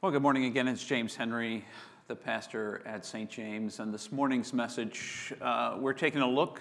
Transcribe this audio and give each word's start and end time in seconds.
Well, 0.00 0.12
good 0.12 0.22
morning 0.22 0.44
again. 0.44 0.68
It's 0.68 0.84
James 0.84 1.16
Henry, 1.16 1.64
the 2.06 2.14
pastor 2.14 2.82
at 2.86 3.04
St. 3.04 3.28
James. 3.28 3.80
And 3.80 3.92
this 3.92 4.12
morning's 4.12 4.52
message, 4.52 5.34
uh, 5.40 5.76
we're 5.80 5.92
taking 5.92 6.20
a 6.20 6.28
look 6.28 6.60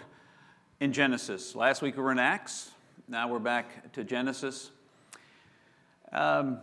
in 0.80 0.92
Genesis. 0.92 1.54
Last 1.54 1.84
week 1.84 1.98
we 1.98 2.02
were 2.02 2.12
in 2.12 2.18
Acts. 2.18 2.72
Now 3.08 3.28
we're 3.28 3.38
back 3.38 3.94
to 3.94 4.04
Genesis. 4.04 4.72
Um, 6.12 6.58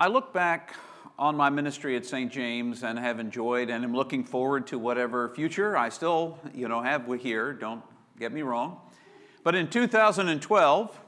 I 0.00 0.08
look 0.08 0.34
back 0.34 0.74
on 1.20 1.36
my 1.36 1.50
ministry 1.50 1.94
at 1.94 2.04
St. 2.04 2.32
James 2.32 2.82
and 2.82 2.98
have 2.98 3.20
enjoyed 3.20 3.70
and 3.70 3.84
am 3.84 3.94
looking 3.94 4.24
forward 4.24 4.66
to 4.66 4.78
whatever 4.80 5.28
future 5.28 5.76
I 5.76 5.88
still, 5.88 6.36
you 6.52 6.66
know, 6.66 6.82
have 6.82 7.06
here. 7.20 7.52
Don't 7.52 7.84
get 8.18 8.32
me 8.32 8.42
wrong. 8.42 8.80
But 9.44 9.54
in 9.54 9.70
2012, 9.70 11.00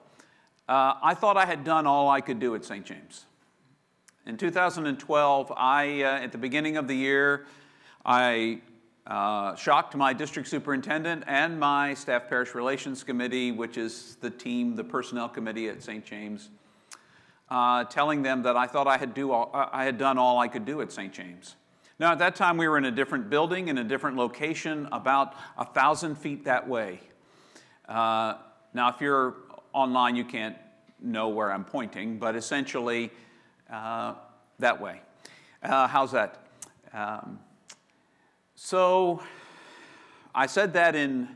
uh, 0.68 0.94
I 1.02 1.14
thought 1.14 1.36
I 1.36 1.46
had 1.46 1.64
done 1.64 1.88
all 1.88 2.08
I 2.08 2.20
could 2.20 2.38
do 2.38 2.54
at 2.54 2.64
St. 2.64 2.86
James. 2.86 3.26
In 4.30 4.36
2012, 4.36 5.52
I, 5.56 6.02
uh, 6.04 6.22
at 6.22 6.30
the 6.30 6.38
beginning 6.38 6.76
of 6.76 6.86
the 6.86 6.94
year, 6.94 7.46
I 8.06 8.60
uh, 9.04 9.56
shocked 9.56 9.96
my 9.96 10.12
district 10.12 10.48
superintendent 10.48 11.24
and 11.26 11.58
my 11.58 11.94
staff 11.94 12.28
parish 12.28 12.54
relations 12.54 13.02
committee, 13.02 13.50
which 13.50 13.76
is 13.76 14.18
the 14.20 14.30
team, 14.30 14.76
the 14.76 14.84
personnel 14.84 15.28
committee 15.28 15.68
at 15.68 15.82
St. 15.82 16.04
James, 16.04 16.50
uh, 17.48 17.82
telling 17.86 18.22
them 18.22 18.44
that 18.44 18.56
I 18.56 18.68
thought 18.68 18.86
I 18.86 18.98
had, 18.98 19.14
do 19.14 19.32
all, 19.32 19.50
I 19.52 19.84
had 19.84 19.98
done 19.98 20.16
all 20.16 20.38
I 20.38 20.46
could 20.46 20.64
do 20.64 20.80
at 20.80 20.92
St. 20.92 21.12
James. 21.12 21.56
Now, 21.98 22.12
at 22.12 22.20
that 22.20 22.36
time, 22.36 22.56
we 22.56 22.68
were 22.68 22.78
in 22.78 22.84
a 22.84 22.92
different 22.92 23.30
building, 23.30 23.66
in 23.66 23.78
a 23.78 23.84
different 23.84 24.16
location, 24.16 24.88
about 24.92 25.34
a 25.58 25.64
thousand 25.64 26.14
feet 26.14 26.44
that 26.44 26.68
way. 26.68 27.00
Uh, 27.88 28.34
now, 28.74 28.90
if 28.90 29.00
you're 29.00 29.34
online, 29.72 30.14
you 30.14 30.24
can't 30.24 30.56
know 31.02 31.30
where 31.30 31.52
I'm 31.52 31.64
pointing, 31.64 32.20
but 32.20 32.36
essentially, 32.36 33.10
uh, 33.70 34.14
that 34.58 34.80
way. 34.80 35.00
Uh, 35.62 35.86
how's 35.86 36.12
that? 36.12 36.44
Um, 36.92 37.38
so 38.54 39.22
I 40.34 40.46
said 40.46 40.72
that 40.74 40.94
in 40.94 41.28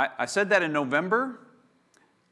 I, 0.00 0.08
I 0.20 0.26
said 0.26 0.48
that 0.50 0.62
in 0.62 0.72
November. 0.72 1.40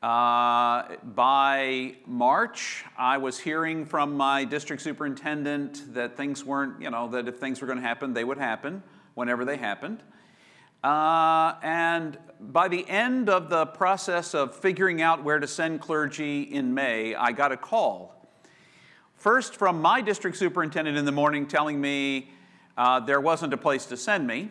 Uh, 0.03 0.97
by 1.03 1.97
March, 2.07 2.85
I 2.97 3.19
was 3.19 3.39
hearing 3.39 3.85
from 3.85 4.17
my 4.17 4.45
district 4.45 4.81
superintendent 4.81 5.93
that 5.93 6.17
things 6.17 6.45
weren't, 6.45 6.81
you 6.81 6.89
know, 6.91 7.09
that 7.09 7.27
if 7.29 7.39
things 7.39 7.61
were 7.61 7.67
going 7.67 7.81
to 7.81 7.85
happen, 7.85 8.15
they 8.15 8.25
would 8.25 8.39
happen 8.39 8.83
whenever 9.15 9.45
they 9.45 9.57
happened. 9.57 10.03
Uh, 10.83 11.55
and 11.63 12.17
by 12.41 12.69
the 12.69 12.89
end 12.89 13.29
of 13.29 13.51
the 13.51 13.67
process 13.67 14.35
of 14.35 14.55
figuring 14.55 15.03
out 15.03 15.25
where 15.25 15.41
to 15.41 15.49
send 15.49 15.81
clergy 15.81 16.43
in 16.43 16.73
May, 16.73 17.15
I 17.17 17.33
got 17.33 17.51
a 17.51 17.57
call 17.57 18.18
First, 19.19 19.57
from 19.57 19.83
my 19.83 20.01
district 20.01 20.37
superintendent 20.37 20.97
in 20.97 21.05
the 21.05 21.11
morning 21.11 21.49
telling 21.49 21.81
me 21.81 22.31
uh, 22.77 23.01
there 23.01 23.21
wasn't 23.21 23.53
a 23.53 23.57
place 23.57 23.85
to 23.87 23.97
send 23.97 24.29
me. 24.29 24.49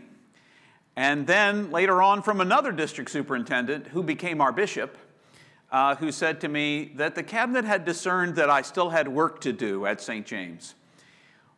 And 0.97 1.25
then 1.25 1.71
later 1.71 2.01
on 2.01 2.21
from 2.21 2.41
another 2.41 2.73
district 2.73 3.09
superintendent 3.09 3.87
who 3.87 4.03
became 4.03 4.41
our 4.41 4.51
bishop, 4.51 4.97
uh, 5.71 5.95
who 5.95 6.11
said 6.11 6.41
to 6.41 6.49
me 6.49 6.91
that 6.95 7.15
the 7.15 7.23
cabinet 7.23 7.63
had 7.63 7.85
discerned 7.85 8.35
that 8.35 8.49
I 8.49 8.61
still 8.61 8.89
had 8.89 9.07
work 9.07 9.39
to 9.41 9.53
do 9.53 9.85
at 9.85 10.01
St. 10.01 10.25
James. 10.25 10.75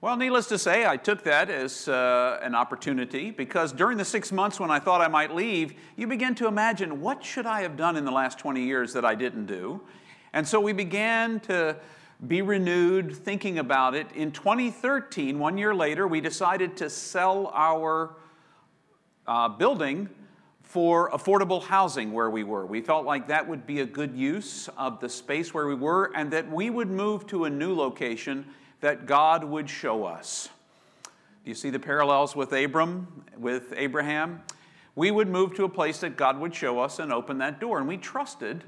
Well, 0.01 0.15
needless 0.15 0.45
to 0.49 0.59
say, 0.59 0.85
I 0.85 0.95
took 0.95 1.23
that 1.23 1.49
as 1.49 1.87
uh, 1.87 2.39
an 2.43 2.53
opportunity 2.53 3.31
because 3.31 3.73
during 3.73 3.97
the 3.97 4.05
six 4.05 4.31
months 4.31 4.59
when 4.59 4.69
I 4.69 4.77
thought 4.77 5.01
I 5.01 5.07
might 5.07 5.33
leave, 5.33 5.73
you 5.95 6.05
begin 6.05 6.35
to 6.35 6.47
imagine 6.47 7.01
what 7.01 7.25
should 7.25 7.47
I 7.47 7.63
have 7.63 7.75
done 7.75 7.97
in 7.97 8.05
the 8.05 8.11
last 8.11 8.37
20 8.37 8.61
years 8.61 8.93
that 8.93 9.03
I 9.03 9.15
didn't 9.15 9.47
do? 9.47 9.81
And 10.31 10.47
so 10.47 10.59
we 10.59 10.73
began 10.73 11.39
to 11.41 11.75
be 12.27 12.41
renewed, 12.41 13.15
thinking 13.15 13.59
about 13.59 13.95
it. 13.95 14.11
In 14.13 14.31
2013, 14.31 15.39
one 15.39 15.57
year 15.57 15.73
later, 15.73 16.07
we 16.07 16.19
decided 16.19 16.75
to 16.77 16.89
sell 16.89 17.49
our 17.53 18.15
uh, 19.25 19.47
building 19.47 20.09
for 20.63 21.09
affordable 21.11 21.63
housing 21.63 22.11
where 22.11 22.29
we 22.29 22.43
were. 22.43 22.65
We 22.65 22.81
felt 22.81 23.05
like 23.05 23.27
that 23.29 23.47
would 23.47 23.65
be 23.65 23.79
a 23.79 23.85
good 23.85 24.15
use 24.15 24.67
of 24.77 24.99
the 24.99 25.09
space 25.09 25.53
where 25.53 25.65
we 25.65 25.75
were 25.75 26.11
and 26.15 26.29
that 26.31 26.51
we 26.51 26.69
would 26.69 26.89
move 26.89 27.25
to 27.27 27.45
a 27.45 27.49
new 27.49 27.73
location 27.73 28.45
that 28.81 29.05
God 29.05 29.43
would 29.43 29.69
show 29.69 30.03
us. 30.03 30.49
Do 31.43 31.49
you 31.49 31.55
see 31.55 31.69
the 31.69 31.79
parallels 31.79 32.35
with 32.35 32.51
Abram, 32.51 33.23
with 33.37 33.73
Abraham? 33.75 34.41
We 34.95 35.09
would 35.09 35.29
move 35.29 35.55
to 35.55 35.63
a 35.63 35.69
place 35.69 35.99
that 36.01 36.17
God 36.17 36.37
would 36.39 36.53
show 36.53 36.79
us 36.79 36.99
and 36.99 37.13
open 37.13 37.37
that 37.37 37.59
door. 37.59 37.79
And 37.79 37.87
we 37.87 37.97
trusted 37.97 38.63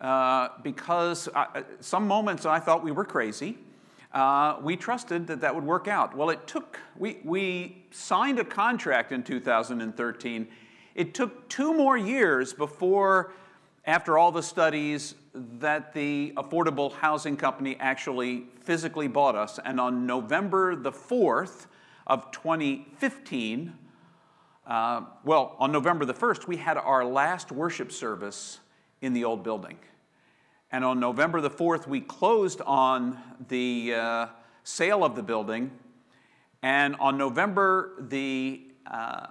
uh, 0.00 0.48
because 0.62 1.28
I, 1.34 1.42
uh, 1.54 1.62
some 1.80 2.06
moments 2.06 2.46
I 2.46 2.58
thought 2.58 2.82
we 2.82 2.92
were 2.92 3.04
crazy. 3.04 3.58
Uh, 4.12 4.58
we 4.62 4.76
trusted 4.76 5.26
that 5.26 5.40
that 5.40 5.54
would 5.54 5.64
work 5.64 5.88
out. 5.88 6.16
Well, 6.16 6.30
it 6.30 6.46
took, 6.46 6.78
we, 6.96 7.18
we 7.24 7.84
signed 7.90 8.38
a 8.38 8.44
contract 8.44 9.10
in 9.10 9.24
2013. 9.24 10.46
It 10.94 11.14
took 11.14 11.48
two 11.48 11.74
more 11.74 11.98
years 11.98 12.52
before, 12.52 13.32
after 13.86 14.16
all 14.16 14.30
the 14.30 14.42
studies, 14.42 15.16
that 15.34 15.92
the 15.92 16.32
affordable 16.36 16.92
housing 16.92 17.36
company 17.36 17.76
actually 17.80 18.44
physically 18.60 19.08
bought 19.08 19.34
us. 19.34 19.58
And 19.64 19.80
on 19.80 20.06
November 20.06 20.76
the 20.76 20.92
4th 20.92 21.66
of 22.06 22.30
2015, 22.30 23.76
uh, 24.66 25.02
well, 25.24 25.56
on 25.58 25.72
November 25.72 26.04
the 26.04 26.14
1st, 26.14 26.46
we 26.46 26.56
had 26.56 26.78
our 26.78 27.04
last 27.04 27.50
worship 27.50 27.90
service 27.90 28.60
in 29.04 29.12
the 29.12 29.24
old 29.24 29.44
building. 29.44 29.76
And 30.72 30.82
on 30.82 30.98
November 30.98 31.42
the 31.42 31.50
4th, 31.50 31.86
we 31.86 32.00
closed 32.00 32.62
on 32.62 33.18
the 33.48 33.94
uh, 33.94 34.26
sale 34.64 35.04
of 35.04 35.14
the 35.14 35.22
building. 35.22 35.70
And 36.62 36.96
on 36.96 37.18
November 37.18 37.92
the 38.00 38.62
uh, 38.90 39.26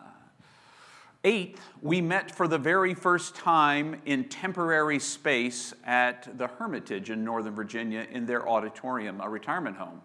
8th, 1.24 1.58
we 1.82 2.02
met 2.02 2.30
for 2.30 2.48
the 2.48 2.60
very 2.60 2.94
first 2.94 3.34
time 3.34 4.00
in 4.06 4.26
temporary 4.26 5.00
space 5.00 5.74
at 5.84 6.38
the 6.38 6.48
Hermitage 6.48 7.10
in 7.10 7.26
Northern 7.26 7.56
Virginia 7.56 8.06
in 8.12 8.28
their 8.28 8.48
auditorium, 8.48 9.22
a 9.22 9.28
retirement 9.28 9.78
home. 9.78 10.02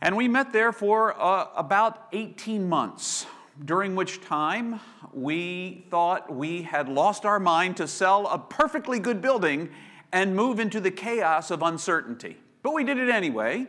And 0.00 0.16
we 0.16 0.28
met 0.28 0.52
there 0.52 0.70
for 0.70 1.20
uh, 1.20 1.48
about 1.56 2.06
18 2.12 2.68
months 2.68 3.26
during 3.62 3.94
which 3.94 4.20
time 4.20 4.80
we 5.12 5.86
thought 5.90 6.34
we 6.34 6.62
had 6.62 6.88
lost 6.88 7.24
our 7.24 7.38
mind 7.38 7.76
to 7.76 7.86
sell 7.86 8.26
a 8.26 8.38
perfectly 8.38 8.98
good 8.98 9.20
building 9.20 9.70
and 10.12 10.34
move 10.34 10.58
into 10.58 10.80
the 10.80 10.90
chaos 10.90 11.50
of 11.50 11.62
uncertainty. 11.62 12.36
But 12.62 12.72
we 12.72 12.84
did 12.84 12.98
it 12.98 13.10
anyway. 13.10 13.66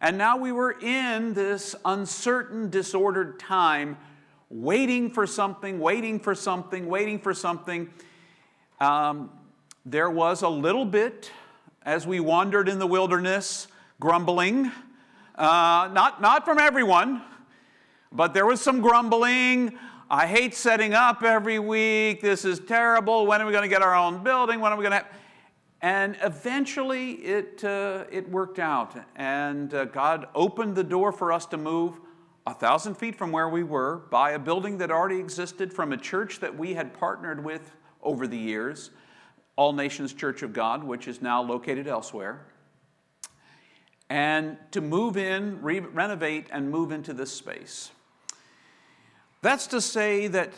And 0.00 0.18
now 0.18 0.36
we 0.36 0.52
were 0.52 0.72
in 0.72 1.32
this 1.32 1.74
uncertain, 1.84 2.70
disordered 2.70 3.40
time, 3.40 3.96
waiting 4.50 5.10
for 5.10 5.26
something, 5.26 5.80
waiting 5.80 6.20
for 6.20 6.34
something, 6.34 6.86
waiting 6.86 7.18
for 7.18 7.32
something. 7.32 7.90
Um, 8.78 9.30
there 9.84 10.10
was 10.10 10.42
a 10.42 10.48
little 10.48 10.84
bit, 10.84 11.30
as 11.82 12.06
we 12.06 12.20
wandered 12.20 12.68
in 12.68 12.78
the 12.78 12.86
wilderness, 12.86 13.68
grumbling. 13.98 14.70
Uh, 15.34 15.88
not, 15.92 16.20
not 16.20 16.44
from 16.44 16.58
everyone, 16.58 17.22
but 18.12 18.34
there 18.34 18.46
was 18.46 18.60
some 18.60 18.80
grumbling. 18.80 19.78
I 20.08 20.26
hate 20.26 20.54
setting 20.54 20.94
up 20.94 21.22
every 21.22 21.58
week. 21.58 22.20
This 22.20 22.44
is 22.44 22.60
terrible. 22.60 23.26
When 23.26 23.40
are 23.40 23.46
we 23.46 23.52
going 23.52 23.62
to 23.62 23.68
get 23.68 23.82
our 23.82 23.94
own 23.94 24.22
building? 24.22 24.60
When 24.60 24.72
are 24.72 24.76
we 24.76 24.82
going 24.82 24.92
to 24.92 24.98
have... 24.98 25.12
And 25.82 26.16
eventually 26.22 27.12
it, 27.12 27.62
uh, 27.64 28.04
it 28.10 28.28
worked 28.28 28.58
out. 28.58 28.96
And 29.16 29.72
uh, 29.74 29.84
God 29.86 30.28
opened 30.34 30.74
the 30.74 30.84
door 30.84 31.12
for 31.12 31.32
us 31.32 31.46
to 31.46 31.56
move 31.56 32.00
a 32.46 32.54
thousand 32.54 32.94
feet 32.94 33.16
from 33.16 33.32
where 33.32 33.48
we 33.48 33.62
were, 33.62 34.02
by 34.10 34.30
a 34.30 34.38
building 34.38 34.78
that 34.78 34.90
already 34.90 35.18
existed 35.18 35.72
from 35.72 35.92
a 35.92 35.96
church 35.96 36.40
that 36.40 36.56
we 36.56 36.74
had 36.74 36.94
partnered 36.94 37.44
with 37.44 37.72
over 38.02 38.26
the 38.26 38.38
years, 38.38 38.90
All 39.56 39.72
Nations 39.72 40.12
Church 40.12 40.42
of 40.42 40.52
God, 40.52 40.84
which 40.84 41.08
is 41.08 41.20
now 41.20 41.42
located 41.42 41.88
elsewhere 41.88 42.46
and 44.08 44.56
to 44.70 44.80
move 44.80 45.16
in, 45.16 45.60
re- 45.62 45.80
renovate, 45.80 46.46
and 46.52 46.70
move 46.70 46.92
into 46.92 47.12
this 47.12 47.32
space. 47.32 47.90
That's 49.46 49.68
to 49.68 49.80
say 49.80 50.26
that 50.26 50.50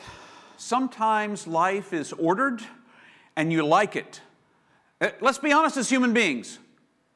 sometimes 0.56 1.46
life 1.46 1.92
is 1.92 2.14
ordered 2.14 2.62
and 3.36 3.52
you 3.52 3.62
like 3.62 3.96
it. 3.96 4.22
Uh, 4.98 5.10
let's 5.20 5.36
be 5.36 5.52
honest 5.52 5.76
as 5.76 5.90
human 5.90 6.14
beings, 6.14 6.58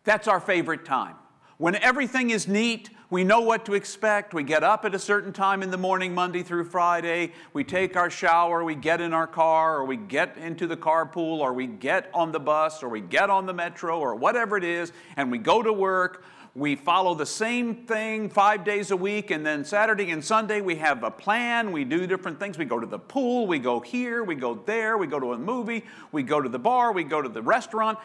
that's 0.05 0.29
our 0.29 0.39
favorite 0.39 0.85
time. 0.85 1.15
When 1.57 1.75
everything 1.77 2.29
is 2.29 2.47
neat, 2.47 2.91
we 3.09 3.25
know 3.25 3.41
what 3.41 3.65
to 3.65 3.73
expect. 3.73 4.35
We 4.35 4.43
get 4.43 4.63
up 4.63 4.85
at 4.85 4.95
a 4.95 4.99
certain 4.99 5.33
time 5.33 5.63
in 5.63 5.71
the 5.71 5.79
morning, 5.79 6.15
Monday 6.15 6.43
through 6.43 6.65
Friday. 6.65 7.33
We 7.55 7.65
take 7.65 7.97
our 7.97 8.11
shower, 8.11 8.63
we 8.63 8.75
get 8.75 9.01
in 9.01 9.15
our 9.15 9.27
car, 9.27 9.79
or 9.79 9.87
we 9.87 9.97
get 9.97 10.37
into 10.37 10.67
the 10.67 10.77
carpool, 10.77 11.39
or 11.39 11.55
we 11.55 11.67
get 11.67 12.11
on 12.13 12.33
the 12.33 12.41
bus, 12.41 12.83
or 12.83 12.91
we 12.91 13.01
get 13.01 13.31
on 13.31 13.47
the 13.47 13.55
metro, 13.55 13.99
or 13.99 14.15
whatever 14.15 14.59
it 14.59 14.65
is, 14.65 14.93
and 15.17 15.31
we 15.31 15.39
go 15.39 15.63
to 15.63 15.73
work 15.73 16.23
we 16.55 16.77
follow 16.77 17.15
the 17.15 17.25
same 17.25 17.75
thing 17.75 18.29
five 18.29 18.63
days 18.63 18.91
a 18.91 18.97
week, 18.97 19.31
and 19.31 19.45
then 19.45 19.65
Saturday 19.65 20.11
and 20.11 20.23
Sunday 20.23 20.61
we 20.61 20.77
have 20.77 21.03
a 21.03 21.11
plan. 21.11 21.73
We 21.73 21.85
do 21.85 22.07
different 22.07 22.39
things. 22.39 22.59
We 22.59 22.67
go 22.67 22.79
to 22.79 22.87
the 22.87 22.99
pool, 22.99 23.47
we 23.47 23.59
go 23.59 23.81
here, 23.81 24.23
we 24.23 24.35
go 24.35 24.55
there, 24.55 24.99
we 24.99 25.07
go 25.07 25.19
to 25.19 25.33
a 25.33 25.39
movie, 25.39 25.85
we 26.13 26.23
go 26.23 26.43
to 26.43 26.51
the 26.51 26.59
bar, 26.59 26.93
we 26.93 27.05
go 27.05 27.23
to 27.23 27.29
the 27.29 27.41
restaurant. 27.41 27.99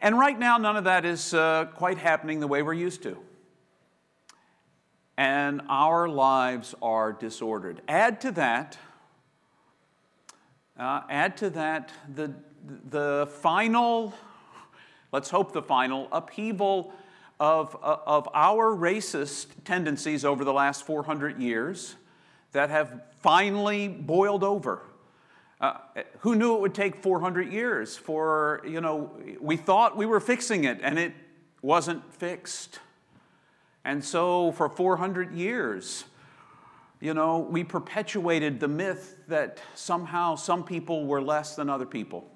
And 0.00 0.18
right 0.18 0.38
now, 0.38 0.56
none 0.56 0.76
of 0.76 0.84
that 0.84 1.04
is 1.04 1.34
uh, 1.34 1.66
quite 1.74 1.98
happening 1.98 2.40
the 2.40 2.46
way 2.46 2.62
we're 2.62 2.72
used 2.72 3.02
to. 3.02 3.18
And 5.18 5.60
our 5.68 6.08
lives 6.08 6.74
are 6.80 7.12
disordered. 7.12 7.82
Add 7.88 8.22
to 8.22 8.32
that, 8.32 8.78
uh, 10.78 11.02
add 11.10 11.36
to 11.38 11.50
that 11.50 11.92
the, 12.14 12.32
the 12.88 13.28
final, 13.40 14.14
let's 15.12 15.28
hope 15.28 15.52
the 15.52 15.62
final, 15.62 16.08
upheaval 16.10 16.94
of, 17.38 17.76
of 17.82 18.28
our 18.34 18.74
racist 18.74 19.46
tendencies 19.64 20.24
over 20.24 20.44
the 20.44 20.52
last 20.52 20.86
400 20.86 21.40
years 21.40 21.96
that 22.52 22.70
have 22.70 23.02
finally 23.20 23.88
boiled 23.88 24.42
over. 24.42 24.82
Uh, 25.60 25.78
who 26.18 26.34
knew 26.34 26.54
it 26.54 26.60
would 26.60 26.74
take 26.74 27.02
400 27.02 27.50
years 27.50 27.96
for, 27.96 28.62
you 28.66 28.80
know, 28.80 29.10
we 29.40 29.56
thought 29.56 29.96
we 29.96 30.04
were 30.04 30.20
fixing 30.20 30.64
it 30.64 30.80
and 30.82 30.98
it 30.98 31.14
wasn't 31.62 32.02
fixed. 32.14 32.78
And 33.84 34.04
so 34.04 34.52
for 34.52 34.68
400 34.68 35.32
years, 35.32 36.04
you 37.00 37.14
know, 37.14 37.38
we 37.38 37.64
perpetuated 37.64 38.60
the 38.60 38.68
myth 38.68 39.18
that 39.28 39.60
somehow 39.74 40.34
some 40.34 40.64
people 40.64 41.06
were 41.06 41.22
less 41.22 41.56
than 41.56 41.70
other 41.70 41.86
people. 41.86 42.26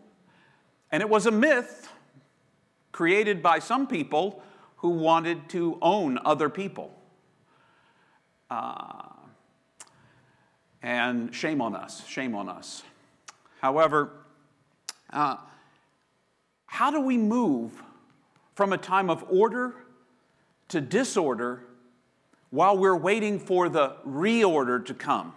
And 0.93 1.03
it 1.03 1.09
was 1.09 1.27
a 1.27 1.31
myth 1.31 1.89
created 2.93 3.43
by 3.43 3.59
some 3.59 3.87
people 3.87 4.43
who 4.81 4.89
wanted 4.89 5.49
to 5.51 5.79
own 5.83 6.19
other 6.25 6.49
people. 6.49 6.91
Uh, 8.51 9.03
and 10.83 11.35
shame 11.35 11.61
on 11.61 11.77
us, 11.77 12.07
shame 12.07 12.35
on 12.35 12.49
us. 12.49 12.83
However, 13.61 14.11
uh, 15.13 15.37
how 16.65 16.91
do 16.91 17.01
we 17.01 17.19
move 17.19 17.73
from 18.55 18.73
a 18.73 18.79
time 18.79 19.11
of 19.11 19.23
order 19.29 19.75
to 20.69 20.81
disorder 20.81 21.63
while 22.49 22.79
we're 22.79 22.97
waiting 22.97 23.39
for 23.39 23.69
the 23.69 23.97
reorder 24.09 24.85
to 24.87 24.95
come? 24.95 25.35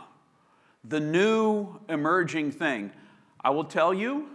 The 0.85 1.01
new 1.01 1.79
emerging 1.89 2.51
thing. 2.51 2.91
I 3.43 3.49
will 3.49 3.65
tell 3.65 3.93
you 3.93 4.29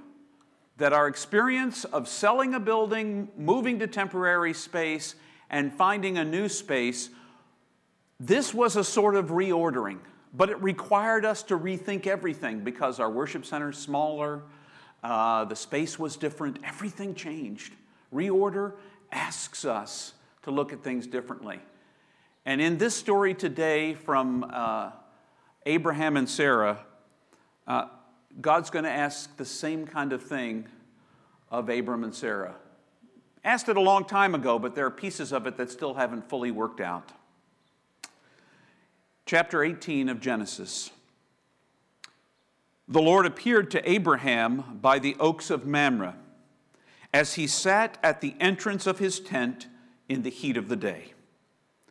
that 0.79 0.93
our 0.93 1.09
experience 1.09 1.85
of 1.85 2.09
selling 2.09 2.55
a 2.55 2.61
building, 2.61 3.29
moving 3.37 3.81
to 3.81 3.87
temporary 3.87 4.55
space, 4.55 5.17
and 5.51 5.73
finding 5.73 6.19
a 6.19 6.25
new 6.25 6.49
space, 6.49 7.11
this 8.21 8.55
was 8.55 8.77
a 8.77 8.85
sort 8.85 9.17
of 9.17 9.27
reordering. 9.27 9.99
But 10.33 10.51
it 10.51 10.63
required 10.63 11.25
us 11.25 11.43
to 11.45 11.59
rethink 11.59 12.07
everything 12.07 12.61
because 12.61 13.01
our 13.01 13.11
worship 13.11 13.45
center 13.45 13.71
is 13.71 13.79
smaller, 13.79 14.43
uh, 15.03 15.45
the 15.45 15.57
space 15.57 15.99
was 15.99 16.17
different, 16.17 16.59
everything 16.65 17.15
changed. 17.15 17.75
Reorder 18.15 18.75
asks 19.11 19.65
us 19.65 20.15
to 20.43 20.51
look 20.51 20.73
at 20.73 20.83
things 20.83 21.07
differently. 21.07 21.61
And 22.47 22.61
in 22.61 22.79
this 22.79 22.95
story 22.95 23.35
today 23.35 23.95
from 23.95 24.49
uh, 24.51 24.91
Abraham 25.67 26.17
and 26.17 26.29
Sarah, 26.29 26.81
uh, 27.67 27.87
God's 28.41 28.71
going 28.71 28.85
to 28.85 28.91
ask 28.91 29.37
the 29.37 29.45
same 29.45 29.87
kind 29.87 30.13
of 30.13 30.23
thing 30.23 30.67
of 31.51 31.69
Abram 31.69 32.05
and 32.05 32.15
Sarah. 32.15 32.55
Asked 33.45 33.69
it 33.69 33.77
a 33.77 33.81
long 33.81 34.05
time 34.05 34.35
ago, 34.35 34.59
but 34.59 34.75
there 34.75 34.87
are 34.87 34.91
pieces 34.91 35.33
of 35.33 35.47
it 35.47 35.57
that 35.57 35.71
still 35.71 35.95
haven't 35.95 36.29
fully 36.29 36.51
worked 36.51 36.81
out 36.81 37.13
chapter 39.29 39.63
18 39.63 40.09
of 40.09 40.21
Genesis. 40.21 40.91
The 42.89 43.03
Lord 43.03 43.27
appeared 43.27 43.71
to 43.73 43.89
Abraham 43.89 44.79
by 44.81 44.99
the 44.99 45.17
oaks 45.21 45.51
of 45.51 45.67
Mamre 45.67 46.15
as 47.13 47.35
he 47.35 47.47
sat 47.47 47.99
at 48.03 48.23
the 48.23 48.35
entrance 48.41 48.87
of 48.87 48.99
his 48.99 49.21
tent 49.21 49.67
in 50.09 50.23
the 50.23 50.31
heat 50.31 50.57
of 50.57 50.69
the 50.69 50.77
day. 50.77 51.13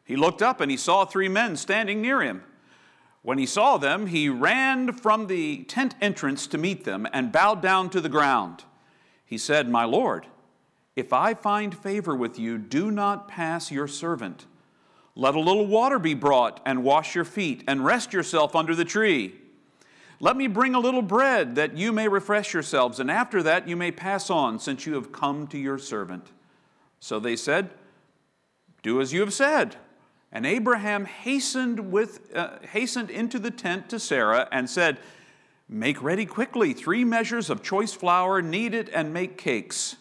He 0.04 0.16
looked 0.16 0.42
up 0.42 0.60
and 0.60 0.72
he 0.72 0.78
saw 0.78 1.06
three 1.06 1.30
men 1.30 1.58
standing 1.58 2.02
near 2.02 2.22
him. 2.22 2.42
When 3.22 3.38
he 3.38 3.46
saw 3.46 3.78
them, 3.78 4.08
he 4.08 4.30
ran 4.30 4.94
from 4.94 5.28
the 5.28 5.64
tent 5.64 5.96
entrance 6.02 6.48
to 6.48 6.58
meet 6.58 6.86
them 6.86 7.08
and 7.12 7.32
bowed 7.32 7.62
down 7.62 7.90
to 7.90 8.02
the 8.02 8.10
ground. 8.10 8.64
He 9.26 9.38
said, 9.38 9.68
My 9.68 9.84
Lord, 9.84 10.28
if 10.96 11.12
I 11.14 11.34
find 11.34 11.78
favor 11.78 12.16
with 12.16 12.40
you, 12.40 12.58
do 12.58 12.90
not 12.90 13.28
pass 13.28 13.72
your 13.72 13.88
servant. 13.88 14.46
Let 15.16 15.36
a 15.36 15.40
little 15.40 15.68
water 15.68 16.00
be 16.00 16.14
brought, 16.14 16.62
and 16.66 16.84
wash 16.84 17.16
your 17.16 17.26
feet, 17.26 17.64
and 17.68 17.84
rest 17.84 18.14
yourself 18.14 18.56
under 18.56 18.76
the 18.76 18.86
tree. 18.86 19.36
Let 20.20 20.38
me 20.38 20.48
bring 20.48 20.74
a 20.74 20.80
little 20.80 21.02
bread, 21.02 21.56
that 21.56 21.76
you 21.76 21.92
may 21.92 22.08
refresh 22.08 22.54
yourselves, 22.54 23.00
and 23.00 23.12
after 23.12 23.44
that 23.44 23.68
you 23.68 23.76
may 23.76 23.92
pass 23.92 24.30
on, 24.30 24.60
since 24.60 24.86
you 24.86 24.94
have 24.94 25.12
come 25.12 25.48
to 25.48 25.58
your 25.58 25.78
servant. 25.78 26.28
So 27.00 27.20
they 27.20 27.36
said, 27.36 27.72
Do 28.82 29.02
as 29.02 29.14
you 29.14 29.22
have 29.22 29.34
said. 29.34 29.76
And 30.38 30.46
Abraham 30.46 31.06
hastened, 31.06 31.92
with, 31.92 32.30
uh, 32.36 32.60
hastened 32.62 33.10
into 33.10 33.40
the 33.40 33.50
tent 33.50 33.90
to 33.90 34.00
Sarah 34.00 34.48
and 34.52 34.70
said, 34.70 35.00
Make 35.68 36.04
ready 36.04 36.28
quickly 36.28 36.74
three 36.74 37.04
measures 37.04 37.50
of 37.50 37.64
choice 37.64 37.94
flour, 37.94 38.40
knead 38.40 38.76
it, 38.76 38.88
and 38.94 39.12
make 39.12 39.40
cakes. 39.40 39.96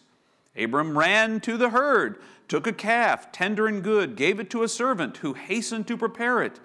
Abram 0.54 0.98
ran 0.98 1.40
to 1.40 1.56
the 1.56 1.70
herd 1.70 2.18
took 2.48 2.66
a 2.66 2.72
calf, 2.74 3.32
tender 3.32 3.66
and 3.66 3.82
good, 3.82 4.14
gave 4.14 4.38
it 4.38 4.50
to 4.50 4.62
a 4.62 4.68
servant 4.68 5.16
who 5.16 5.32
hastened 5.32 5.88
to 5.88 5.96
prepare 5.96 6.42
it. 6.42 6.60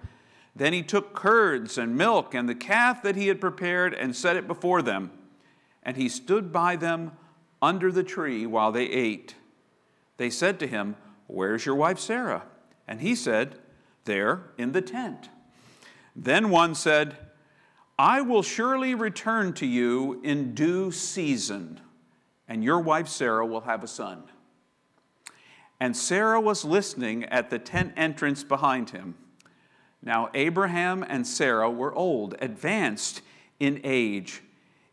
Then 0.53 0.73
he 0.73 0.83
took 0.83 1.15
curds 1.15 1.77
and 1.77 1.95
milk 1.95 2.35
and 2.35 2.49
the 2.49 2.55
calf 2.55 3.01
that 3.03 3.15
he 3.15 3.29
had 3.29 3.39
prepared 3.39 3.93
and 3.93 4.13
set 4.13 4.35
it 4.35 4.49
before 4.49 4.81
them. 4.81 5.11
And 5.81 5.95
he 5.95 6.09
stood 6.09 6.51
by 6.51 6.75
them 6.75 7.13
under 7.61 7.89
the 7.89 8.03
tree 8.03 8.45
while 8.45 8.73
they 8.73 8.87
ate. 8.87 9.35
They 10.17 10.29
said 10.29 10.59
to 10.59 10.67
him, 10.67 10.97
Where's 11.27 11.65
your 11.65 11.75
wife 11.75 11.99
Sarah? 11.99 12.43
And 12.87 13.01
he 13.01 13.15
said, 13.15 13.57
There 14.05 14.51
in 14.57 14.71
the 14.71 14.81
tent. 14.81 15.29
Then 16.15 16.49
one 16.49 16.75
said, 16.75 17.17
I 17.97 18.21
will 18.21 18.43
surely 18.43 18.95
return 18.95 19.53
to 19.53 19.65
you 19.65 20.19
in 20.23 20.55
due 20.55 20.91
season, 20.91 21.79
and 22.47 22.63
your 22.63 22.79
wife 22.79 23.07
Sarah 23.07 23.45
will 23.45 23.61
have 23.61 23.83
a 23.83 23.87
son. 23.87 24.23
And 25.79 25.95
Sarah 25.95 26.41
was 26.41 26.65
listening 26.65 27.25
at 27.25 27.49
the 27.49 27.59
tent 27.59 27.93
entrance 27.95 28.43
behind 28.43 28.91
him. 28.91 29.15
Now, 30.03 30.29
Abraham 30.33 31.03
and 31.07 31.25
Sarah 31.25 31.69
were 31.69 31.93
old, 31.93 32.35
advanced 32.39 33.21
in 33.59 33.81
age. 33.83 34.41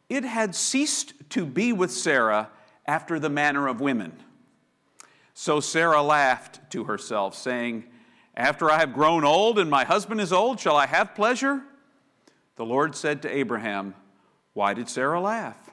It 0.09 0.25
had 0.25 0.55
ceased 0.55 1.15
to 1.31 1.47
be 1.47 1.73
with 1.73 1.91
Sarah 1.91 2.51
after 2.87 3.19
the 3.19 3.31
manner 3.31 3.69
of 3.69 3.81
women. 3.81 4.13
So 5.41 5.61
Sarah 5.61 6.03
laughed 6.03 6.69
to 6.73 6.83
herself, 6.83 7.37
saying, 7.37 7.85
After 8.35 8.69
I 8.73 8.81
have 8.81 8.93
grown 8.93 9.23
old 9.23 9.61
and 9.61 9.71
my 9.71 9.85
husband 9.85 10.21
is 10.21 10.33
old, 10.33 10.59
shall 10.59 10.75
I 10.75 10.87
have 10.87 11.15
pleasure? 11.15 11.63
The 12.57 12.65
Lord 12.65 12.97
said 12.97 13.23
to 13.23 13.33
Abraham, 13.33 13.95
Why 14.53 14.75
did 14.75 14.89
Sarah 14.89 15.21
laugh? 15.21 15.71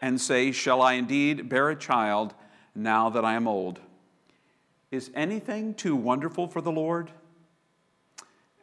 And 0.00 0.20
say, 0.20 0.52
Shall 0.52 0.80
I 0.80 0.92
indeed 0.92 1.48
bear 1.48 1.68
a 1.68 1.74
child 1.74 2.32
now 2.76 3.10
that 3.10 3.24
I 3.24 3.34
am 3.34 3.48
old? 3.48 3.80
Is 4.92 5.10
anything 5.16 5.74
too 5.74 5.96
wonderful 5.96 6.46
for 6.46 6.60
the 6.60 6.70
Lord? 6.70 7.10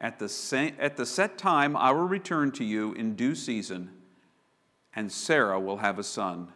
At 0.00 0.18
the, 0.18 0.28
same, 0.30 0.74
at 0.78 0.96
the 0.96 1.04
set 1.04 1.36
time, 1.36 1.76
I 1.76 1.90
will 1.90 2.08
return 2.08 2.50
to 2.52 2.64
you 2.64 2.94
in 2.94 3.14
due 3.14 3.34
season, 3.34 3.90
and 4.94 5.12
Sarah 5.12 5.60
will 5.60 5.76
have 5.76 5.98
a 5.98 6.02
son. 6.02 6.50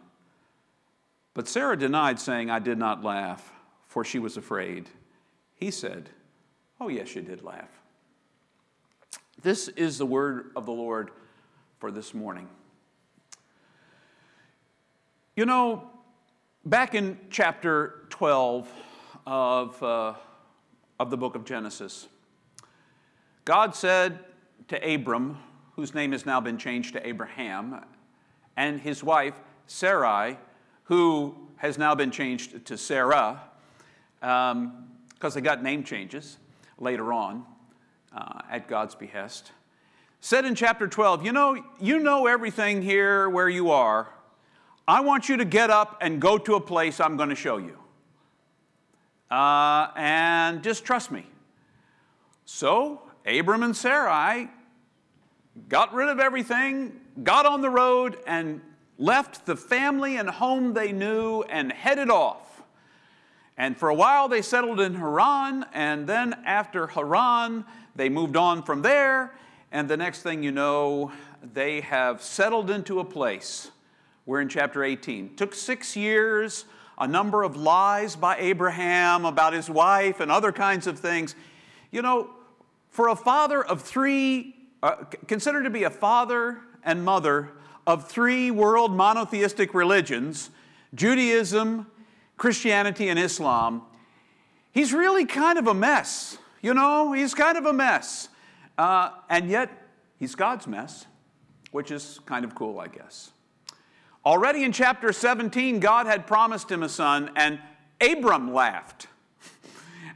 But 1.35 1.47
Sarah 1.47 1.77
denied, 1.77 2.19
saying, 2.19 2.49
I 2.49 2.57
did 2.57 2.79
not 2.79 3.03
laugh, 3.03 3.53
for 3.91 4.05
she 4.05 4.19
was 4.19 4.37
afraid. 4.37 4.87
He 5.53 5.69
said, 5.69 6.09
Oh, 6.79 6.87
yes, 6.87 7.13
you 7.13 7.21
did 7.21 7.43
laugh. 7.43 7.67
This 9.41 9.67
is 9.67 9.97
the 9.97 10.05
word 10.05 10.51
of 10.55 10.65
the 10.65 10.71
Lord 10.71 11.11
for 11.77 11.91
this 11.91 12.13
morning. 12.13 12.47
You 15.35 15.45
know, 15.45 15.89
back 16.63 16.95
in 16.95 17.19
chapter 17.29 18.05
12, 18.11 18.71
of, 19.27 19.83
uh, 19.83 20.13
of 20.97 21.09
the 21.09 21.17
book 21.17 21.35
of 21.35 21.43
Genesis. 21.43 22.07
God 23.43 23.75
said 23.75 24.19
to 24.69 24.93
Abram, 24.93 25.37
whose 25.75 25.93
name 25.93 26.13
has 26.13 26.25
now 26.25 26.39
been 26.39 26.57
changed 26.57 26.93
to 26.93 27.05
Abraham, 27.05 27.83
and 28.55 28.79
his 28.79 29.03
wife 29.03 29.35
Sarai, 29.67 30.37
who 30.85 31.35
has 31.57 31.77
now 31.77 31.93
been 31.93 32.09
changed 32.09 32.65
to 32.65 32.77
Sarah, 32.77 33.41
because 34.21 34.51
um, 34.51 34.87
they 35.33 35.41
got 35.41 35.61
name 35.61 35.83
changes 35.83 36.37
later 36.77 37.11
on 37.11 37.45
uh, 38.15 38.41
at 38.49 38.67
God's 38.67 38.95
behest, 38.95 39.51
said 40.21 40.45
in 40.45 40.55
chapter 40.55 40.87
12, 40.87 41.25
You 41.25 41.33
know, 41.33 41.61
you 41.79 41.99
know 41.99 42.27
everything 42.27 42.81
here 42.81 43.29
where 43.29 43.49
you 43.49 43.71
are. 43.71 44.09
I 44.87 45.01
want 45.01 45.27
you 45.27 45.37
to 45.37 45.45
get 45.45 45.69
up 45.69 45.97
and 46.01 46.21
go 46.21 46.37
to 46.37 46.55
a 46.55 46.61
place 46.61 46.99
I'm 46.99 47.17
going 47.17 47.29
to 47.29 47.35
show 47.35 47.57
you 47.57 47.77
uh, 49.31 49.87
and 49.95 50.61
just 50.61 50.83
trust 50.83 51.09
me. 51.09 51.25
So, 52.45 53.01
Abram 53.25 53.63
and 53.63 53.75
Sarai 53.75 54.49
got 55.69 55.93
rid 55.93 56.09
of 56.09 56.19
everything, 56.19 56.99
got 57.23 57.45
on 57.45 57.61
the 57.61 57.69
road, 57.69 58.17
and 58.27 58.61
left 58.97 59.45
the 59.45 59.55
family 59.55 60.17
and 60.17 60.29
home 60.29 60.73
they 60.73 60.91
knew 60.91 61.43
and 61.43 61.71
headed 61.71 62.09
off 62.09 62.50
And 63.61 63.77
for 63.77 63.89
a 63.89 63.93
while 63.93 64.27
they 64.27 64.41
settled 64.41 64.79
in 64.79 64.95
Haran, 64.95 65.67
and 65.71 66.07
then 66.07 66.33
after 66.47 66.87
Haran, 66.87 67.63
they 67.95 68.09
moved 68.09 68.35
on 68.35 68.63
from 68.63 68.81
there. 68.81 69.35
And 69.71 69.87
the 69.87 69.97
next 69.97 70.23
thing 70.23 70.41
you 70.41 70.51
know, 70.51 71.11
they 71.53 71.81
have 71.81 72.23
settled 72.23 72.71
into 72.71 72.99
a 72.99 73.05
place. 73.05 73.69
We're 74.25 74.41
in 74.41 74.49
chapter 74.49 74.83
18. 74.83 75.35
Took 75.35 75.53
six 75.53 75.95
years, 75.95 76.65
a 76.97 77.07
number 77.07 77.43
of 77.43 77.55
lies 77.55 78.15
by 78.15 78.35
Abraham 78.37 79.25
about 79.25 79.53
his 79.53 79.69
wife 79.69 80.21
and 80.21 80.31
other 80.31 80.51
kinds 80.51 80.87
of 80.87 80.97
things. 80.97 81.35
You 81.91 82.01
know, 82.01 82.31
for 82.89 83.09
a 83.09 83.15
father 83.15 83.63
of 83.63 83.83
three, 83.83 84.55
uh, 84.81 85.03
considered 85.27 85.65
to 85.65 85.69
be 85.69 85.83
a 85.83 85.91
father 85.91 86.61
and 86.83 87.05
mother 87.05 87.51
of 87.85 88.09
three 88.09 88.49
world 88.49 88.91
monotheistic 88.91 89.75
religions 89.75 90.49
Judaism, 90.95 91.90
Christianity, 92.41 93.07
and 93.07 93.19
Islam 93.19 93.83
he's 94.71 94.93
really 94.93 95.25
kind 95.25 95.59
of 95.59 95.67
a 95.67 95.73
mess. 95.73 96.37
You 96.61 96.73
know, 96.73 97.11
he's 97.11 97.33
kind 97.33 97.57
of 97.57 97.65
a 97.65 97.73
mess. 97.73 98.29
Uh, 98.77 99.11
and 99.29 99.49
yet, 99.49 99.69
he's 100.17 100.35
God's 100.35 100.67
mess, 100.67 101.05
which 101.71 101.91
is 101.91 102.19
kind 102.25 102.45
of 102.45 102.55
cool, 102.55 102.79
I 102.79 102.87
guess. 102.87 103.31
Already 104.25 104.63
in 104.63 104.71
chapter 104.71 105.11
17, 105.11 105.79
God 105.79 106.05
had 106.05 106.27
promised 106.27 106.71
him 106.71 106.83
a 106.83 106.89
son, 106.89 107.31
and 107.35 107.59
Abram 108.01 108.53
laughed. 108.53 109.07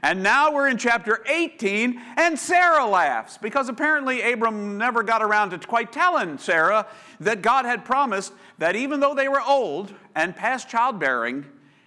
And 0.04 0.22
now 0.22 0.52
we're 0.52 0.68
in 0.68 0.78
chapter 0.78 1.24
18, 1.28 2.00
and 2.18 2.38
Sarah 2.38 2.86
laughs 2.86 3.40
because 3.40 3.70
apparently 3.70 4.22
Abram 4.22 4.78
never 4.78 5.02
got 5.02 5.24
around 5.24 5.50
to 5.50 5.58
quite 5.58 5.92
telling 5.92 6.38
Sarah 6.38 6.86
that 7.22 7.42
God 7.42 7.66
had 7.66 7.86
promised 7.86 8.32
that 8.60 8.76
even 8.76 9.00
though 9.00 9.16
they 9.16 9.28
were 9.28 9.42
old 9.42 9.92
and 10.14 10.36
past 10.36 10.70
childbearing, 10.70 11.46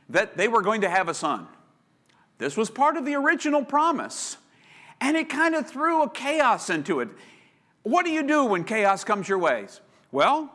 that 0.09 0.37
they 0.37 0.49
were 0.49 0.63
going 0.63 0.81
to 0.81 0.89
have 0.89 1.09
a 1.09 1.15
son. 1.15 1.47
This 2.39 2.57
was 2.57 2.71
part 2.71 2.97
of 2.97 3.05
the 3.05 3.15
original 3.15 3.65
promise, 3.65 4.37
and 5.01 5.17
it 5.17 5.29
kind 5.29 5.55
of 5.55 5.69
threw 5.69 6.03
a 6.03 6.11
chaos 6.11 6.71
into 6.71 7.01
it. 7.01 7.09
What 7.83 8.05
do 8.05 8.11
you 8.11 8.23
do 8.23 8.45
when 8.45 8.65
chaos 8.65 9.05
comes 9.05 9.29
your 9.29 9.39
ways? 9.39 9.81
Well, 10.13 10.53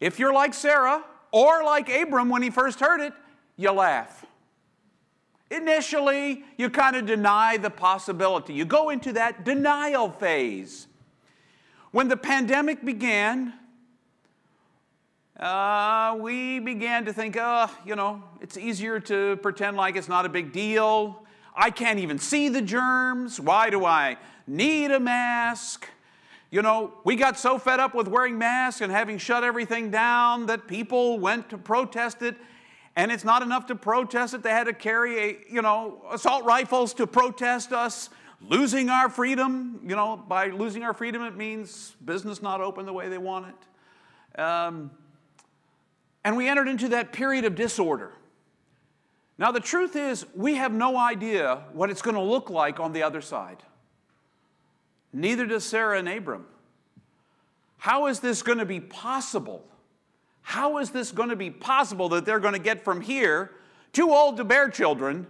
if 0.00 0.18
you're 0.18 0.32
like 0.32 0.54
Sarah 0.54 1.04
or 1.30 1.64
like 1.64 1.88
Abram 1.88 2.28
when 2.28 2.42
he 2.42 2.50
first 2.50 2.80
heard 2.80 3.00
it, 3.00 3.12
you 3.56 3.70
laugh. 3.72 4.24
Initially, 5.50 6.44
you 6.56 6.70
kind 6.70 6.96
of 6.96 7.06
deny 7.06 7.56
the 7.56 7.70
possibility. 7.70 8.54
You 8.54 8.64
go 8.64 8.90
into 8.90 9.12
that 9.12 9.44
denial 9.44 10.10
phase. 10.10 10.86
When 11.90 12.08
the 12.08 12.16
pandemic 12.16 12.84
began, 12.84 13.52
uh, 15.38 16.16
we 16.20 16.58
began 16.58 17.04
to 17.06 17.12
think, 17.12 17.36
oh, 17.38 17.70
you 17.84 17.96
know, 17.96 18.22
it's 18.40 18.56
easier 18.56 19.00
to 19.00 19.36
pretend 19.36 19.76
like 19.76 19.96
it's 19.96 20.08
not 20.08 20.26
a 20.26 20.28
big 20.28 20.52
deal. 20.52 21.24
I 21.54 21.70
can't 21.70 21.98
even 21.98 22.18
see 22.18 22.48
the 22.48 22.62
germs. 22.62 23.40
Why 23.40 23.70
do 23.70 23.84
I 23.84 24.16
need 24.46 24.90
a 24.90 25.00
mask? 25.00 25.88
You 26.50 26.62
know, 26.62 26.94
we 27.04 27.16
got 27.16 27.38
so 27.38 27.58
fed 27.58 27.80
up 27.80 27.94
with 27.94 28.08
wearing 28.08 28.38
masks 28.38 28.80
and 28.82 28.92
having 28.92 29.18
shut 29.18 29.42
everything 29.42 29.90
down 29.90 30.46
that 30.46 30.68
people 30.68 31.18
went 31.18 31.48
to 31.50 31.58
protest 31.58 32.22
it 32.22 32.36
and 32.94 33.10
it's 33.10 33.24
not 33.24 33.42
enough 33.42 33.66
to 33.66 33.74
protest 33.74 34.34
it. 34.34 34.42
They 34.42 34.50
had 34.50 34.64
to 34.64 34.74
carry, 34.74 35.18
a, 35.18 35.38
you 35.50 35.62
know, 35.62 36.02
assault 36.10 36.44
rifles 36.44 36.92
to 36.94 37.06
protest 37.06 37.72
us 37.72 38.10
losing 38.48 38.90
our 38.90 39.08
freedom. 39.08 39.80
You 39.82 39.96
know, 39.96 40.16
by 40.16 40.48
losing 40.48 40.82
our 40.82 40.92
freedom, 40.92 41.22
it 41.22 41.36
means 41.36 41.96
business 42.04 42.42
not 42.42 42.60
open 42.60 42.84
the 42.84 42.92
way 42.92 43.08
they 43.08 43.18
want 43.18 43.46
it. 43.46 44.40
Um, 44.40 44.90
and 46.24 46.36
we 46.36 46.48
entered 46.48 46.68
into 46.68 46.88
that 46.90 47.12
period 47.12 47.44
of 47.44 47.54
disorder. 47.54 48.12
Now, 49.38 49.50
the 49.50 49.60
truth 49.60 49.96
is, 49.96 50.24
we 50.34 50.54
have 50.54 50.72
no 50.72 50.96
idea 50.96 51.64
what 51.72 51.90
it's 51.90 52.02
going 52.02 52.14
to 52.14 52.22
look 52.22 52.50
like 52.50 52.78
on 52.78 52.92
the 52.92 53.02
other 53.02 53.20
side. 53.20 53.62
Neither 55.12 55.46
does 55.46 55.64
Sarah 55.64 55.98
and 55.98 56.08
Abram. 56.08 56.46
How 57.78 58.06
is 58.06 58.20
this 58.20 58.42
going 58.42 58.58
to 58.58 58.64
be 58.64 58.78
possible? 58.78 59.64
How 60.42 60.78
is 60.78 60.90
this 60.90 61.10
going 61.10 61.30
to 61.30 61.36
be 61.36 61.50
possible 61.50 62.08
that 62.10 62.24
they're 62.24 62.40
going 62.40 62.54
to 62.54 62.60
get 62.60 62.84
from 62.84 63.00
here, 63.00 63.50
too 63.92 64.10
old 64.10 64.36
to 64.36 64.44
bear 64.44 64.68
children, 64.68 65.26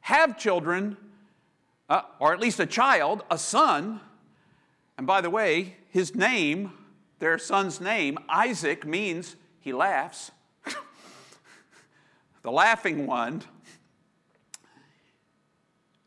have 0.00 0.38
children, 0.38 0.96
uh, 1.88 2.02
or 2.18 2.32
at 2.32 2.40
least 2.40 2.58
a 2.58 2.66
child, 2.66 3.22
a 3.30 3.38
son? 3.38 4.00
And 4.98 5.06
by 5.06 5.20
the 5.20 5.30
way, 5.30 5.76
his 5.90 6.14
name, 6.14 6.72
their 7.18 7.38
son's 7.38 7.80
name, 7.80 8.18
Isaac, 8.28 8.84
means 8.86 9.36
he 9.66 9.72
laughs. 9.72 10.30
the 12.42 12.52
laughing 12.52 13.04
one. 13.04 13.42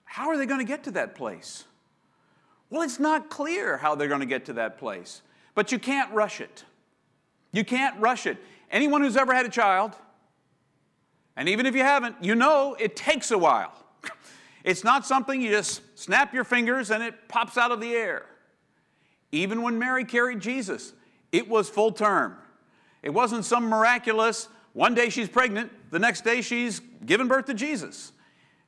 How 0.06 0.30
are 0.30 0.38
they 0.38 0.46
going 0.46 0.62
to 0.62 0.66
get 0.66 0.86
to 0.86 0.92
that 0.92 1.14
place? 1.14 1.66
Well, 2.70 2.84
it's 2.84 3.02
not 3.02 3.30
clear 3.30 3.76
how 3.76 3.96
they're 3.96 4.08
going 4.08 4.22
to 4.22 4.26
get 4.26 4.46
to 4.46 4.54
that 4.54 4.78
place, 4.78 5.22
but 5.56 5.74
you 5.74 5.78
can't 5.78 6.10
rush 6.14 6.40
it. 6.40 6.64
You 7.52 7.66
can't 7.66 8.00
rush 8.00 8.26
it. 8.26 8.38
Anyone 8.72 9.02
who's 9.02 9.18
ever 9.18 9.34
had 9.34 9.46
a 9.46 9.50
child, 9.50 9.94
and 11.36 11.50
even 11.50 11.66
if 11.66 11.76
you 11.76 11.84
haven't, 11.84 12.16
you 12.22 12.36
know 12.36 12.78
it 12.80 12.96
takes 12.96 13.30
a 13.30 13.38
while. 13.38 13.74
It's 14.62 14.84
not 14.84 15.06
something 15.06 15.42
you 15.42 15.50
just 15.50 15.82
snap 15.98 16.34
your 16.34 16.44
fingers 16.44 16.92
and 16.92 17.02
it 17.02 17.30
pops 17.30 17.58
out 17.58 17.72
of 17.72 17.80
the 17.80 17.94
air. 17.94 18.26
Even 19.32 19.62
when 19.62 19.80
Mary 19.80 20.04
carried 20.04 20.42
Jesus, 20.42 20.92
it 21.32 21.48
was 21.48 21.70
full 21.70 21.94
term. 21.94 22.36
It 23.02 23.12
wasn't 23.12 23.46
some 23.46 23.66
miraculous, 23.66 24.50
one 24.74 24.94
day 24.94 25.10
she's 25.10 25.30
pregnant, 25.30 25.72
the 25.92 26.00
next 26.00 26.24
day 26.24 26.42
she's 26.42 26.82
given 27.06 27.28
birth 27.28 27.46
to 27.46 27.54
Jesus. 27.54 28.12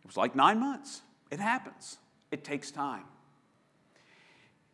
It 0.03 0.07
was 0.07 0.17
like 0.17 0.35
nine 0.35 0.59
months. 0.59 1.01
It 1.29 1.39
happens, 1.39 1.97
it 2.31 2.43
takes 2.43 2.71
time. 2.71 3.03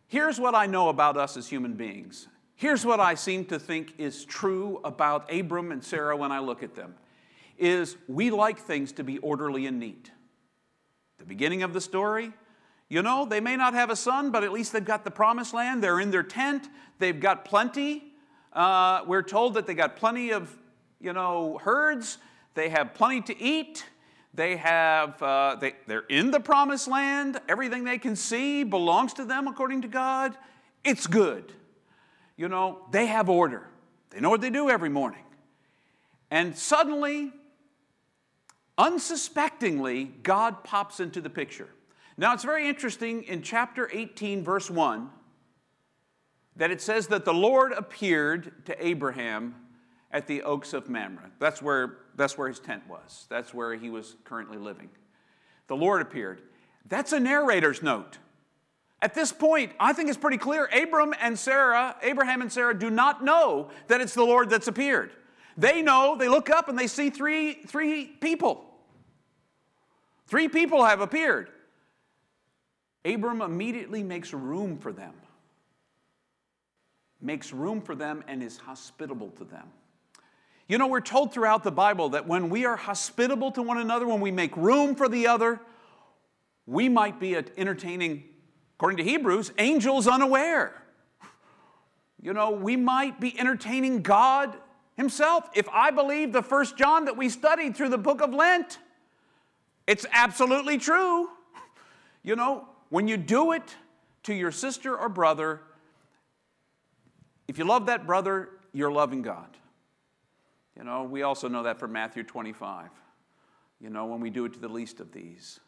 Here's 0.08 0.40
what 0.40 0.56
I 0.56 0.68
know 0.68 0.90
about 0.90 1.18
us 1.18 1.36
as 1.38 1.48
human 1.48 1.74
beings 1.74 2.28
Here's 2.58 2.84
what 2.84 3.00
I 3.00 3.14
seem 3.14 3.46
to 3.46 3.60
think 3.60 3.94
is 4.00 4.26
true 4.26 4.82
about 4.84 5.32
Abram 5.32 5.72
and 5.72 5.84
Sarah 5.84 6.18
when 6.18 6.32
I 6.32 6.40
look 6.40 6.64
at 6.64 6.74
them 6.74 6.96
is 7.56 7.98
we 8.08 8.32
like 8.32 8.58
things 8.58 8.92
to 8.94 9.04
be 9.04 9.20
orderly 9.20 9.68
and 9.68 9.80
neat. 9.80 10.12
The 11.20 11.26
beginning 11.26 11.62
of 11.62 11.74
the 11.74 11.82
story, 11.82 12.34
you 12.90 13.04
know, 13.04 13.26
they 13.26 13.42
may 13.42 13.56
not 13.58 13.76
have 13.76 13.92
a 13.92 13.96
son, 13.96 14.32
but 14.32 14.44
at 14.44 14.52
least 14.52 14.74
they've 14.74 14.84
got 14.84 15.04
the 15.04 15.12
promised 15.12 15.54
land. 15.54 15.84
They're 15.84 16.00
in 16.00 16.10
their 16.10 16.24
tent. 16.24 16.68
They've 16.98 17.20
got 17.20 17.46
plenty. 17.46 18.07
Uh, 18.58 19.04
we're 19.08 19.24
told 19.24 19.54
that 19.54 19.68
they 19.68 19.74
got 19.74 19.96
plenty 19.96 20.32
of, 20.32 20.54
you 21.00 21.14
know, 21.14 21.58
herds. 21.64 22.18
They 22.56 22.70
have 22.70 22.94
plenty 22.94 23.22
to 23.22 23.42
eat. 23.42 23.86
They 24.34 24.58
have, 24.58 25.22
uh, 25.24 25.56
they, 25.62 25.76
they're 25.88 26.06
in 26.10 26.32
the 26.32 26.40
promised 26.42 26.90
land. 26.90 27.40
Everything 27.48 27.86
they 27.86 27.98
can 27.98 28.16
see 28.16 28.64
belongs 28.64 29.14
to 29.14 29.24
them 29.24 29.48
according 29.48 29.84
to 29.84 29.88
God. 29.88 30.36
It's 30.84 31.08
good 31.08 31.54
you 32.38 32.48
know, 32.48 32.80
they 32.92 33.08
have 33.08 33.30
order. 33.30 33.68
They 34.12 34.22
know 34.22 34.30
what 34.30 34.42
they 34.42 34.52
do 34.52 34.70
every 34.70 34.90
morning. 34.90 35.24
And 36.30 36.56
suddenly, 36.56 37.34
unsuspectingly, 38.78 40.06
God 40.24 40.64
pops 40.64 41.00
into 41.00 41.20
the 41.20 41.30
picture. 41.30 41.68
Now, 42.16 42.34
it's 42.34 42.44
very 42.44 42.70
interesting 42.70 43.24
in 43.24 43.42
chapter 43.42 43.90
18, 43.92 44.44
verse 44.44 44.70
1, 44.70 45.10
that 46.58 46.72
it 46.72 46.82
says 46.82 47.08
that 47.08 47.26
the 47.26 47.34
Lord 47.34 47.72
appeared 47.72 48.66
to 48.66 48.86
Abraham 48.86 49.56
at 50.12 50.28
the 50.28 50.44
oaks 50.44 50.74
of 50.74 50.90
Mamre. 50.90 51.32
That's 51.40 51.62
where, 51.62 51.98
that's 52.16 52.38
where 52.38 52.48
his 52.48 52.60
tent 52.60 52.84
was, 52.88 53.26
that's 53.30 53.54
where 53.54 53.76
he 53.76 53.90
was 53.90 54.16
currently 54.24 54.58
living. 54.58 54.90
The 55.68 55.76
Lord 55.76 56.02
appeared. 56.02 56.42
That's 56.88 57.12
a 57.12 57.20
narrator's 57.20 57.84
note. 57.84 58.18
At 59.02 59.14
this 59.14 59.32
point, 59.32 59.74
I 59.80 59.94
think 59.94 60.10
it's 60.10 60.18
pretty 60.18 60.38
clear 60.38 60.68
Abram 60.74 61.14
and 61.22 61.38
Sarah, 61.38 61.96
Abraham 62.02 62.42
and 62.42 62.52
Sarah 62.52 62.78
do 62.78 62.90
not 62.90 63.24
know 63.24 63.70
that 63.88 64.02
it's 64.02 64.14
the 64.14 64.24
Lord 64.24 64.50
that's 64.50 64.68
appeared. 64.68 65.12
They 65.56 65.82
know, 65.82 66.16
they 66.18 66.30
look 66.30 66.50
up 66.50 66.70
and 66.70 66.78
they 66.78 66.88
see 66.88 67.10
three, 67.10 67.54
three 67.54 68.06
people. 68.06 68.64
Three 70.28 70.48
people 70.48 70.84
have 70.84 71.02
appeared. 71.02 71.50
Abram 73.06 73.42
immediately 73.42 74.04
makes 74.04 74.34
room 74.34 74.78
for 74.78 74.92
them, 74.92 75.14
makes 77.22 77.52
room 77.52 77.82
for 77.82 77.96
them, 77.96 78.24
and 78.28 78.44
is 78.44 78.58
hospitable 78.58 79.30
to 79.32 79.44
them. 79.44 79.68
You 80.68 80.78
know, 80.78 80.88
we're 80.88 81.02
told 81.02 81.34
throughout 81.34 81.64
the 81.64 81.72
Bible 81.72 82.10
that 82.10 82.28
when 82.28 82.50
we 82.50 82.66
are 82.66 82.76
hospitable 82.76 83.52
to 83.54 83.62
one 83.62 83.78
another, 83.78 84.08
when 84.08 84.22
we 84.22 84.32
make 84.32 84.56
room 84.58 84.96
for 84.96 85.08
the 85.08 85.28
other, 85.28 85.60
we 86.66 86.90
might 86.90 87.20
be 87.20 87.36
entertaining 87.36 88.24
According 88.78 88.98
to 88.98 89.04
Hebrews, 89.04 89.52
angels 89.58 90.08
unaware. 90.08 90.72
You 92.22 92.32
know, 92.32 92.52
we 92.52 92.76
might 92.76 93.20
be 93.20 93.38
entertaining 93.40 94.04
God 94.04 94.56
Himself. 94.96 95.50
If 95.56 95.68
I 95.70 95.90
believe 95.90 96.32
the 96.32 96.44
first 96.44 96.78
John 96.78 97.06
that 97.06 97.18
we 97.18 97.28
studied 97.28 97.76
through 97.76 97.90
the 97.90 97.98
book 97.98 98.22
of 98.22 98.36
Lent, 98.36 98.78
it's 99.88 100.06
absolutely 100.12 100.78
true. 100.78 101.28
You 102.22 102.36
know, 102.36 102.68
when 102.90 103.08
you 103.08 103.18
do 103.18 103.54
it 103.54 103.76
to 104.24 104.34
your 104.36 104.52
sister 104.52 104.96
or 104.96 105.10
brother, 105.10 105.62
if 107.48 107.58
you 107.58 107.64
love 107.64 107.86
that 107.88 108.06
brother, 108.06 108.50
you're 108.74 108.92
loving 108.92 109.22
God. 109.22 109.58
You 110.78 110.84
know, 110.84 111.04
we 111.04 111.24
also 111.24 111.48
know 111.48 111.64
that 111.64 111.80
from 111.80 111.92
Matthew 111.92 112.24
25. 112.24 112.90
you 113.80 113.90
know, 113.90 114.06
when 114.06 114.20
we 114.20 114.30
do 114.30 114.46
it 114.46 114.54
to 114.54 114.60
the 114.60 114.68
least 114.68 115.00
of 115.00 115.12
these. 115.12 115.60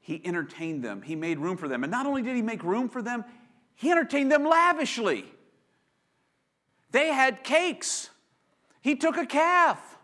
He 0.00 0.20
entertained 0.24 0.82
them, 0.82 1.02
He 1.02 1.16
made 1.16 1.38
room 1.38 1.56
for 1.56 1.68
them. 1.68 1.84
And 1.84 1.90
not 1.90 2.06
only 2.06 2.22
did 2.22 2.36
He 2.36 2.42
make 2.42 2.62
room 2.62 2.88
for 2.88 3.02
them, 3.02 3.24
He 3.74 3.90
entertained 3.90 4.32
them 4.32 4.44
lavishly. 4.44 5.24
They 6.90 7.08
had 7.08 7.44
cakes. 7.44 8.10
He 8.80 8.96
took 8.96 9.18
a 9.18 9.26
calf, 9.26 9.98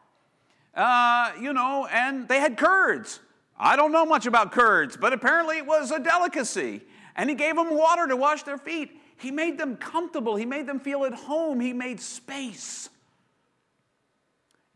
uh, 0.75 1.33
you 1.41 1.53
know, 1.53 1.87
and 1.91 2.29
they 2.29 2.41
had 2.41 2.59
curds. 2.59 3.21
I 3.59 3.77
don't 3.77 3.93
know 3.93 4.05
much 4.05 4.27
about 4.27 4.53
curds, 4.53 4.97
but 4.97 5.13
apparently 5.13 5.57
it 5.57 5.67
was 5.67 5.91
a 5.91 5.99
delicacy. 5.99 6.83
And 7.17 7.31
he 7.31 7.37
gave 7.37 7.57
them 7.57 7.75
water 7.75 8.07
to 8.09 8.17
wash 8.17 8.43
their 8.43 8.59
feet. 8.59 8.91
He 9.17 9.31
made 9.31 9.59
them 9.59 9.77
comfortable. 9.77 10.37
He 10.37 10.47
made 10.47 10.67
them 10.67 10.81
feel 10.81 11.05
at 11.05 11.15
home. 11.15 11.61
He 11.61 11.73
made 11.73 12.01
space. 12.01 12.89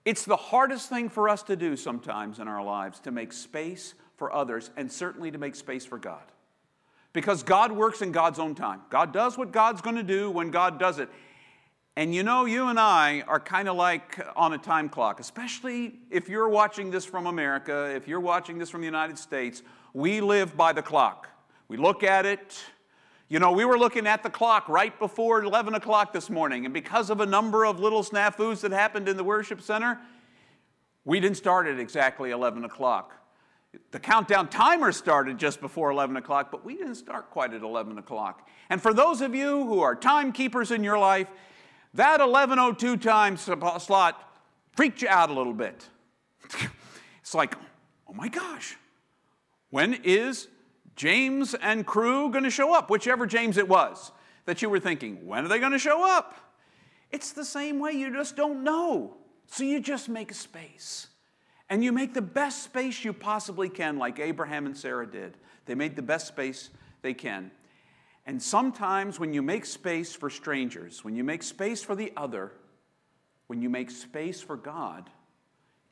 It's 0.04 0.25
the 0.25 0.37
hardest 0.37 0.88
thing 0.88 1.09
for 1.09 1.28
us 1.28 1.42
to 1.45 1.57
do 1.57 1.76
sometimes 1.76 2.38
in 2.38 2.49
our 2.49 2.62
lives 2.64 3.00
to 3.00 3.11
make 3.11 3.33
space 3.33 3.95
for 4.16 4.33
others 4.33 4.71
and 4.76 4.90
certainly 4.90 5.30
to 5.30 5.38
make 5.38 5.54
space 5.54 5.85
for 5.85 5.99
God. 5.99 6.23
Because 7.12 7.42
God 7.42 7.73
works 7.73 8.00
in 8.00 8.12
God's 8.12 8.38
own 8.38 8.54
time. 8.54 8.80
God 8.90 9.12
does 9.12 9.37
what 9.37 9.52
God's 9.52 9.80
going 9.80 9.97
to 9.97 10.02
do 10.02 10.30
when 10.30 10.50
God 10.50 10.78
does 10.78 10.99
it. 10.99 11.09
And 11.97 12.14
you 12.14 12.23
know, 12.23 12.45
you 12.45 12.68
and 12.68 12.78
I 12.78 13.23
are 13.26 13.40
kind 13.40 13.68
of 13.68 13.76
like 13.76 14.21
on 14.37 14.52
a 14.52 14.59
time 14.59 14.88
clock, 14.88 15.18
especially 15.18 15.95
if 16.11 16.28
you're 16.28 16.49
watching 16.49 16.90
this 16.90 17.04
from 17.04 17.26
America, 17.26 17.92
if 17.95 18.07
you're 18.07 18.21
watching 18.21 18.57
this 18.57 18.71
from 18.71 18.83
the 18.83 18.87
United 18.87 19.18
States. 19.18 19.62
We 19.92 20.21
live 20.21 20.57
by 20.57 20.73
the 20.73 20.83
clock. 20.83 21.28
We 21.68 21.76
look 21.76 22.02
at 22.02 22.25
it. 22.25 22.58
You 23.28 23.38
know, 23.38 23.52
we 23.52 23.66
were 23.66 23.78
looking 23.78 24.06
at 24.06 24.22
the 24.22 24.30
clock 24.30 24.68
right 24.70 24.98
before 24.98 25.42
11 25.42 25.75
o'clock 25.75 26.14
this 26.14 26.30
morning, 26.30 26.64
and 26.64 26.72
because 26.72 27.10
of 27.10 27.20
a 27.20 27.26
number 27.26 27.66
of 27.66 27.78
little 27.78 28.02
snafus 28.02 28.62
that 28.62 28.72
happened 28.72 29.06
in 29.06 29.18
the 29.18 29.25
worship 29.25 29.60
center, 29.60 30.00
we 31.04 31.20
didn't 31.20 31.37
start 31.37 31.66
at 31.66 31.78
exactly 31.78 32.30
11 32.30 32.64
o'clock. 32.64 33.14
The 33.90 34.00
countdown 34.00 34.48
timer 34.48 34.92
started 34.92 35.37
just 35.37 35.60
before 35.60 35.90
11 35.90 36.16
o'clock, 36.16 36.50
but 36.50 36.64
we 36.64 36.76
didn't 36.76 36.94
start 36.94 37.30
quite 37.30 37.52
at 37.52 37.62
11 37.62 37.98
o'clock. 37.98 38.48
And 38.70 38.80
for 38.80 38.94
those 38.94 39.20
of 39.20 39.34
you 39.34 39.66
who 39.66 39.80
are 39.80 39.94
timekeepers 39.94 40.70
in 40.70 40.82
your 40.82 40.98
life, 40.98 41.28
that 41.92 42.20
1102 42.20 42.96
time 42.96 43.37
slot 43.37 44.40
freaked 44.72 45.02
you 45.02 45.08
out 45.08 45.28
a 45.28 45.34
little 45.34 45.52
bit. 45.52 45.87
it's 47.20 47.34
like, 47.34 47.56
oh 48.08 48.14
my 48.14 48.28
gosh, 48.28 48.76
when 49.68 49.94
is 50.02 50.48
James 50.99 51.55
and 51.55 51.87
crew 51.87 52.28
going 52.31 52.43
to 52.43 52.50
show 52.50 52.75
up? 52.75 52.90
Whichever 52.90 53.25
James 53.25 53.57
it 53.57 53.69
was 53.69 54.11
that 54.47 54.62
you 54.62 54.69
were 54.69 54.81
thinking, 54.81 55.25
when 55.26 55.45
are 55.45 55.49
they 55.49 55.61
going 55.61 55.73
to 55.73 55.78
show 55.78 56.05
up? 56.05 56.35
It's 57.12 57.33
the 57.33 57.45
same 57.45 57.78
way, 57.78 57.93
you 57.93 58.12
just 58.12 58.35
don't 58.35 58.64
know. 58.64 59.14
So 59.47 59.62
you 59.62 59.81
just 59.81 60.09
make 60.09 60.35
space. 60.35 61.07
And 61.71 61.85
you 61.85 61.93
make 61.93 62.14
the 62.14 62.21
best 62.23 62.64
space 62.64 63.05
you 63.05 63.12
possibly 63.12 63.69
can, 63.69 63.97
like 63.97 64.19
Abraham 64.19 64.67
and 64.67 64.76
Sarah 64.76 65.07
did. 65.07 65.37
They 65.67 65.76
made 65.76 65.95
the 65.95 66.02
best 66.02 66.26
space 66.26 66.69
they 67.02 67.14
can. 67.14 67.52
And 68.26 68.43
sometimes 68.43 69.21
when 69.21 69.33
you 69.33 69.40
make 69.40 69.67
space 69.67 70.14
for 70.14 70.28
strangers, 70.31 71.05
when 71.05 71.14
you 71.14 71.23
make 71.23 71.45
space 71.45 71.81
for 71.81 71.95
the 71.95 72.12
other, 72.17 72.52
when 73.47 73.62
you 73.62 73.71
make 73.71 73.93
space 73.93 74.40
for 74.40 74.57
God, 74.57 75.09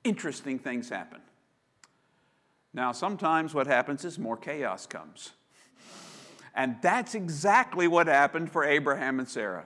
interesting 0.03 0.59
things 0.59 0.89
happen. 0.89 1.21
Now, 2.76 2.92
sometimes 2.92 3.54
what 3.54 3.66
happens 3.66 4.04
is 4.04 4.18
more 4.18 4.37
chaos 4.37 4.87
comes. 4.87 5.33
And 6.54 6.76
that's 6.83 7.14
exactly 7.14 7.88
what 7.88 8.06
happened 8.06 8.52
for 8.52 8.64
Abraham 8.64 9.18
and 9.18 9.26
Sarah. 9.26 9.64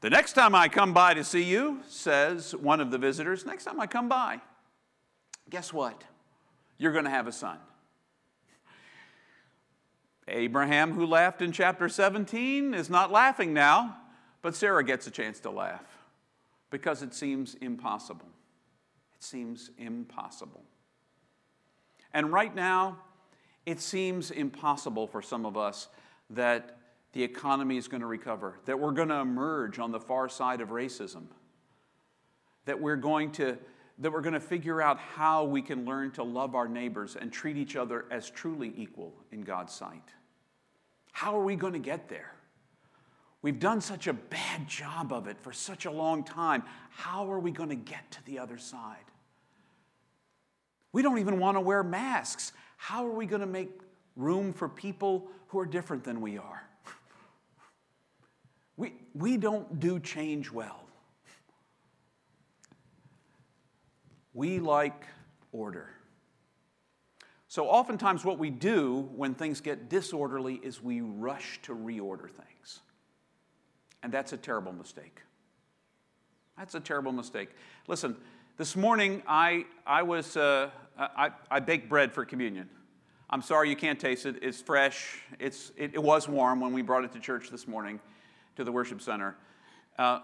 The 0.00 0.10
next 0.10 0.32
time 0.32 0.52
I 0.52 0.66
come 0.66 0.92
by 0.92 1.14
to 1.14 1.22
see 1.22 1.44
you, 1.44 1.82
says 1.86 2.52
one 2.56 2.80
of 2.80 2.90
the 2.90 2.98
visitors, 2.98 3.46
next 3.46 3.64
time 3.64 3.78
I 3.78 3.86
come 3.86 4.08
by, 4.08 4.40
guess 5.50 5.72
what? 5.72 6.02
You're 6.78 6.90
going 6.90 7.04
to 7.04 7.10
have 7.10 7.28
a 7.28 7.32
son. 7.32 7.58
Abraham, 10.26 10.94
who 10.94 11.06
laughed 11.06 11.42
in 11.42 11.52
chapter 11.52 11.88
17, 11.88 12.74
is 12.74 12.90
not 12.90 13.12
laughing 13.12 13.54
now, 13.54 13.98
but 14.40 14.56
Sarah 14.56 14.82
gets 14.82 15.06
a 15.06 15.12
chance 15.12 15.38
to 15.40 15.50
laugh 15.50 15.84
because 16.70 17.02
it 17.02 17.14
seems 17.14 17.54
impossible. 17.54 18.28
It 19.16 19.22
seems 19.22 19.70
impossible. 19.78 20.64
And 22.14 22.32
right 22.32 22.54
now, 22.54 22.98
it 23.64 23.80
seems 23.80 24.30
impossible 24.30 25.06
for 25.06 25.22
some 25.22 25.46
of 25.46 25.56
us 25.56 25.88
that 26.30 26.78
the 27.12 27.22
economy 27.22 27.76
is 27.76 27.88
going 27.88 28.00
to 28.00 28.06
recover, 28.06 28.58
that 28.64 28.78
we're 28.78 28.92
going 28.92 29.08
to 29.08 29.16
emerge 29.16 29.78
on 29.78 29.92
the 29.92 30.00
far 30.00 30.28
side 30.28 30.60
of 30.60 30.70
racism, 30.70 31.24
that 32.64 32.80
we're 32.80 32.96
going 32.96 33.32
to 33.32 33.58
that 33.98 34.10
we're 34.10 34.22
going 34.22 34.32
to 34.32 34.40
figure 34.40 34.80
out 34.80 34.98
how 34.98 35.44
we 35.44 35.62
can 35.62 35.84
learn 35.84 36.10
to 36.10 36.22
love 36.22 36.54
our 36.54 36.66
neighbors 36.66 37.14
and 37.14 37.30
treat 37.30 37.56
each 37.56 37.76
other 37.76 38.06
as 38.10 38.28
truly 38.30 38.72
equal 38.76 39.14
in 39.30 39.42
God's 39.42 39.72
sight. 39.72 40.02
How 41.12 41.38
are 41.38 41.44
we 41.44 41.56
going 41.56 41.74
to 41.74 41.78
get 41.78 42.08
there? 42.08 42.34
We've 43.42 43.58
done 43.58 43.80
such 43.80 44.06
a 44.06 44.12
bad 44.12 44.66
job 44.66 45.12
of 45.12 45.26
it 45.26 45.38
for 45.40 45.52
such 45.52 45.84
a 45.84 45.90
long 45.90 46.24
time. 46.24 46.62
How 46.90 47.30
are 47.30 47.38
we 47.38 47.50
going 47.50 47.68
to 47.68 47.76
get 47.76 48.10
to 48.12 48.24
the 48.24 48.38
other 48.38 48.56
side? 48.56 49.04
We 50.92 51.02
don't 51.02 51.18
even 51.18 51.38
want 51.38 51.56
to 51.56 51.60
wear 51.60 51.82
masks. 51.82 52.52
How 52.76 53.06
are 53.06 53.12
we 53.12 53.26
going 53.26 53.40
to 53.40 53.46
make 53.46 53.70
room 54.16 54.52
for 54.52 54.68
people 54.68 55.28
who 55.48 55.58
are 55.58 55.66
different 55.66 56.04
than 56.04 56.20
we 56.20 56.38
are? 56.38 56.62
We, 58.76 58.94
we 59.14 59.36
don't 59.36 59.80
do 59.80 60.00
change 60.00 60.50
well. 60.50 60.80
We 64.34 64.60
like 64.60 65.06
order. 65.52 65.90
So, 67.48 67.66
oftentimes, 67.68 68.24
what 68.24 68.38
we 68.38 68.48
do 68.48 69.10
when 69.14 69.34
things 69.34 69.60
get 69.60 69.90
disorderly 69.90 70.54
is 70.62 70.82
we 70.82 71.02
rush 71.02 71.60
to 71.64 71.74
reorder 71.74 72.30
things. 72.30 72.80
And 74.02 74.10
that's 74.10 74.32
a 74.32 74.38
terrible 74.38 74.72
mistake. 74.72 75.20
That's 76.56 76.74
a 76.74 76.80
terrible 76.80 77.12
mistake. 77.12 77.50
Listen, 77.88 78.16
this 78.56 78.74
morning 78.74 79.22
I, 79.26 79.66
I 79.86 80.02
was, 80.02 80.36
uh, 80.36 80.70
I, 80.98 81.30
I 81.50 81.60
bread 81.60 82.12
for 82.12 82.24
communion. 82.24 82.68
I'm 83.30 83.42
sorry 83.42 83.70
you 83.70 83.76
can't 83.76 83.98
taste 83.98 84.26
it. 84.26 84.36
It's 84.42 84.60
fresh. 84.60 85.18
It's, 85.38 85.72
it, 85.76 85.94
it 85.94 86.02
was 86.02 86.28
warm 86.28 86.60
when 86.60 86.72
we 86.72 86.82
brought 86.82 87.04
it 87.04 87.12
to 87.12 87.18
church 87.18 87.48
this 87.48 87.66
morning, 87.66 87.98
to 88.56 88.64
the 88.64 88.70
worship 88.70 89.00
center. 89.00 89.36
Uh, 89.98 90.20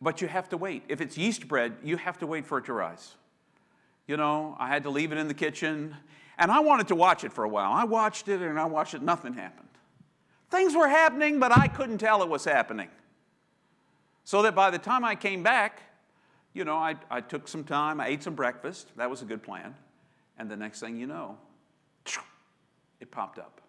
but 0.00 0.20
you 0.20 0.28
have 0.28 0.48
to 0.50 0.56
wait. 0.56 0.82
If 0.88 1.00
it's 1.00 1.16
yeast 1.16 1.48
bread, 1.48 1.74
you 1.82 1.96
have 1.96 2.18
to 2.18 2.26
wait 2.26 2.46
for 2.46 2.58
it 2.58 2.66
to 2.66 2.72
rise. 2.74 3.14
You 4.06 4.16
know, 4.16 4.56
I 4.58 4.68
had 4.68 4.82
to 4.82 4.90
leave 4.90 5.12
it 5.12 5.18
in 5.18 5.28
the 5.28 5.34
kitchen. 5.34 5.96
And 6.36 6.50
I 6.50 6.60
wanted 6.60 6.88
to 6.88 6.94
watch 6.94 7.24
it 7.24 7.32
for 7.32 7.44
a 7.44 7.48
while. 7.48 7.72
I 7.72 7.84
watched 7.84 8.28
it 8.28 8.42
and 8.42 8.58
I 8.58 8.64
watched 8.64 8.94
it, 8.94 9.02
nothing 9.02 9.32
happened. 9.32 9.68
Things 10.50 10.74
were 10.74 10.88
happening, 10.88 11.40
but 11.40 11.56
I 11.56 11.68
couldn't 11.68 11.98
tell 11.98 12.22
it 12.22 12.28
was 12.28 12.44
happening. 12.44 12.88
So 14.24 14.42
that 14.42 14.54
by 14.54 14.70
the 14.70 14.78
time 14.78 15.04
I 15.04 15.14
came 15.14 15.42
back, 15.42 15.80
you 16.54 16.64
know, 16.64 16.76
I, 16.76 16.96
I 17.10 17.20
took 17.20 17.48
some 17.48 17.64
time, 17.64 18.00
I 18.00 18.08
ate 18.08 18.22
some 18.22 18.34
breakfast. 18.34 18.88
That 18.96 19.08
was 19.08 19.22
a 19.22 19.24
good 19.24 19.42
plan. 19.42 19.74
And 20.38 20.50
the 20.50 20.56
next 20.56 20.80
thing 20.80 20.96
you 20.96 21.06
know, 21.06 21.38
it 23.00 23.10
popped 23.10 23.38
up. 23.38 23.60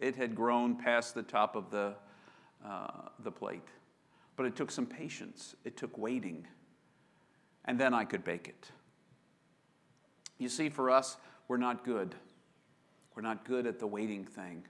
It 0.00 0.16
had 0.16 0.34
grown 0.34 0.76
past 0.76 1.14
the 1.14 1.22
top 1.22 1.54
of 1.54 1.70
the, 1.70 1.94
uh, 2.66 3.08
the 3.22 3.30
plate. 3.30 3.68
But 4.36 4.46
it 4.46 4.56
took 4.56 4.70
some 4.70 4.86
patience, 4.86 5.54
it 5.64 5.76
took 5.76 5.96
waiting. 5.98 6.46
And 7.64 7.78
then 7.78 7.94
I 7.94 8.04
could 8.04 8.24
bake 8.24 8.48
it. 8.48 8.70
You 10.38 10.48
see, 10.48 10.68
for 10.68 10.90
us, 10.90 11.16
we're 11.46 11.58
not 11.58 11.84
good. 11.84 12.14
We're 13.14 13.22
not 13.22 13.44
good 13.44 13.66
at 13.66 13.78
the 13.78 13.86
waiting 13.86 14.24
thing, 14.24 14.64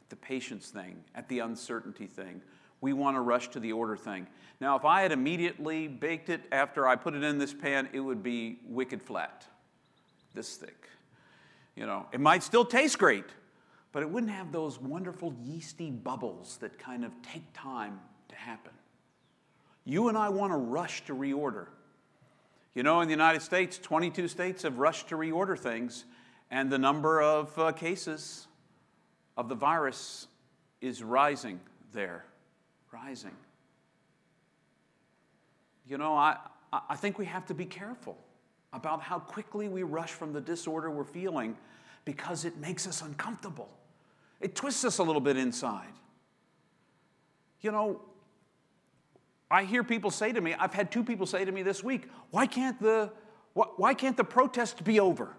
at 0.00 0.08
the 0.08 0.16
patience 0.16 0.68
thing, 0.68 1.04
at 1.14 1.28
the 1.28 1.40
uncertainty 1.40 2.06
thing. 2.06 2.40
We 2.80 2.92
want 2.92 3.16
to 3.16 3.20
rush 3.20 3.48
to 3.50 3.60
the 3.60 3.72
order 3.72 3.96
thing. 3.96 4.26
Now, 4.60 4.76
if 4.76 4.84
I 4.84 5.02
had 5.02 5.12
immediately 5.12 5.88
baked 5.88 6.28
it 6.28 6.42
after 6.52 6.86
I 6.86 6.96
put 6.96 7.14
it 7.14 7.22
in 7.22 7.38
this 7.38 7.54
pan, 7.54 7.88
it 7.92 8.00
would 8.00 8.22
be 8.22 8.58
wicked 8.66 9.02
flat, 9.02 9.44
this 10.34 10.56
thick. 10.56 10.88
You 11.76 11.86
know, 11.86 12.06
it 12.12 12.20
might 12.20 12.42
still 12.42 12.64
taste 12.64 12.98
great, 12.98 13.26
but 13.92 14.02
it 14.02 14.10
wouldn't 14.10 14.32
have 14.32 14.52
those 14.52 14.80
wonderful 14.80 15.34
yeasty 15.44 15.90
bubbles 15.90 16.58
that 16.58 16.78
kind 16.78 17.04
of 17.04 17.12
take 17.22 17.44
time 17.54 18.00
to 18.28 18.34
happen. 18.34 18.72
You 19.84 20.08
and 20.08 20.18
I 20.18 20.28
want 20.28 20.52
to 20.52 20.56
rush 20.56 21.04
to 21.06 21.14
reorder. 21.14 21.68
You 22.74 22.82
know, 22.82 23.00
in 23.00 23.08
the 23.08 23.12
United 23.12 23.42
States, 23.42 23.78
22 23.78 24.28
states 24.28 24.62
have 24.62 24.78
rushed 24.78 25.08
to 25.08 25.16
reorder 25.16 25.58
things, 25.58 26.04
and 26.50 26.70
the 26.70 26.78
number 26.78 27.22
of 27.22 27.58
uh, 27.58 27.72
cases 27.72 28.46
of 29.36 29.48
the 29.48 29.54
virus 29.54 30.26
is 30.80 31.02
rising 31.02 31.60
there, 31.92 32.24
rising. 32.92 33.36
You 35.86 35.98
know, 35.98 36.14
I, 36.14 36.36
I 36.72 36.96
think 36.96 37.18
we 37.18 37.24
have 37.26 37.46
to 37.46 37.54
be 37.54 37.64
careful 37.64 38.16
about 38.72 39.00
how 39.00 39.18
quickly 39.18 39.68
we 39.68 39.82
rush 39.82 40.10
from 40.10 40.32
the 40.32 40.40
disorder 40.40 40.90
we're 40.90 41.04
feeling 41.04 41.56
because 42.04 42.44
it 42.44 42.56
makes 42.58 42.86
us 42.86 43.02
uncomfortable. 43.02 43.68
It 44.40 44.54
twists 44.54 44.84
us 44.84 44.98
a 44.98 45.02
little 45.02 45.20
bit 45.20 45.36
inside. 45.36 45.92
You 47.60 47.72
know, 47.72 48.00
I 49.50 49.64
hear 49.64 49.82
people 49.82 50.10
say 50.10 50.32
to 50.32 50.40
me, 50.40 50.54
I've 50.54 50.74
had 50.74 50.92
two 50.92 51.02
people 51.02 51.26
say 51.26 51.44
to 51.44 51.50
me 51.50 51.62
this 51.62 51.82
week, 51.82 52.08
why 52.30 52.46
can't 52.46 52.80
the 52.80 53.10
Why 53.54 53.94
can't 53.94 54.16
the 54.16 54.24
protest 54.24 54.84
be 54.84 55.00
over? 55.00 55.34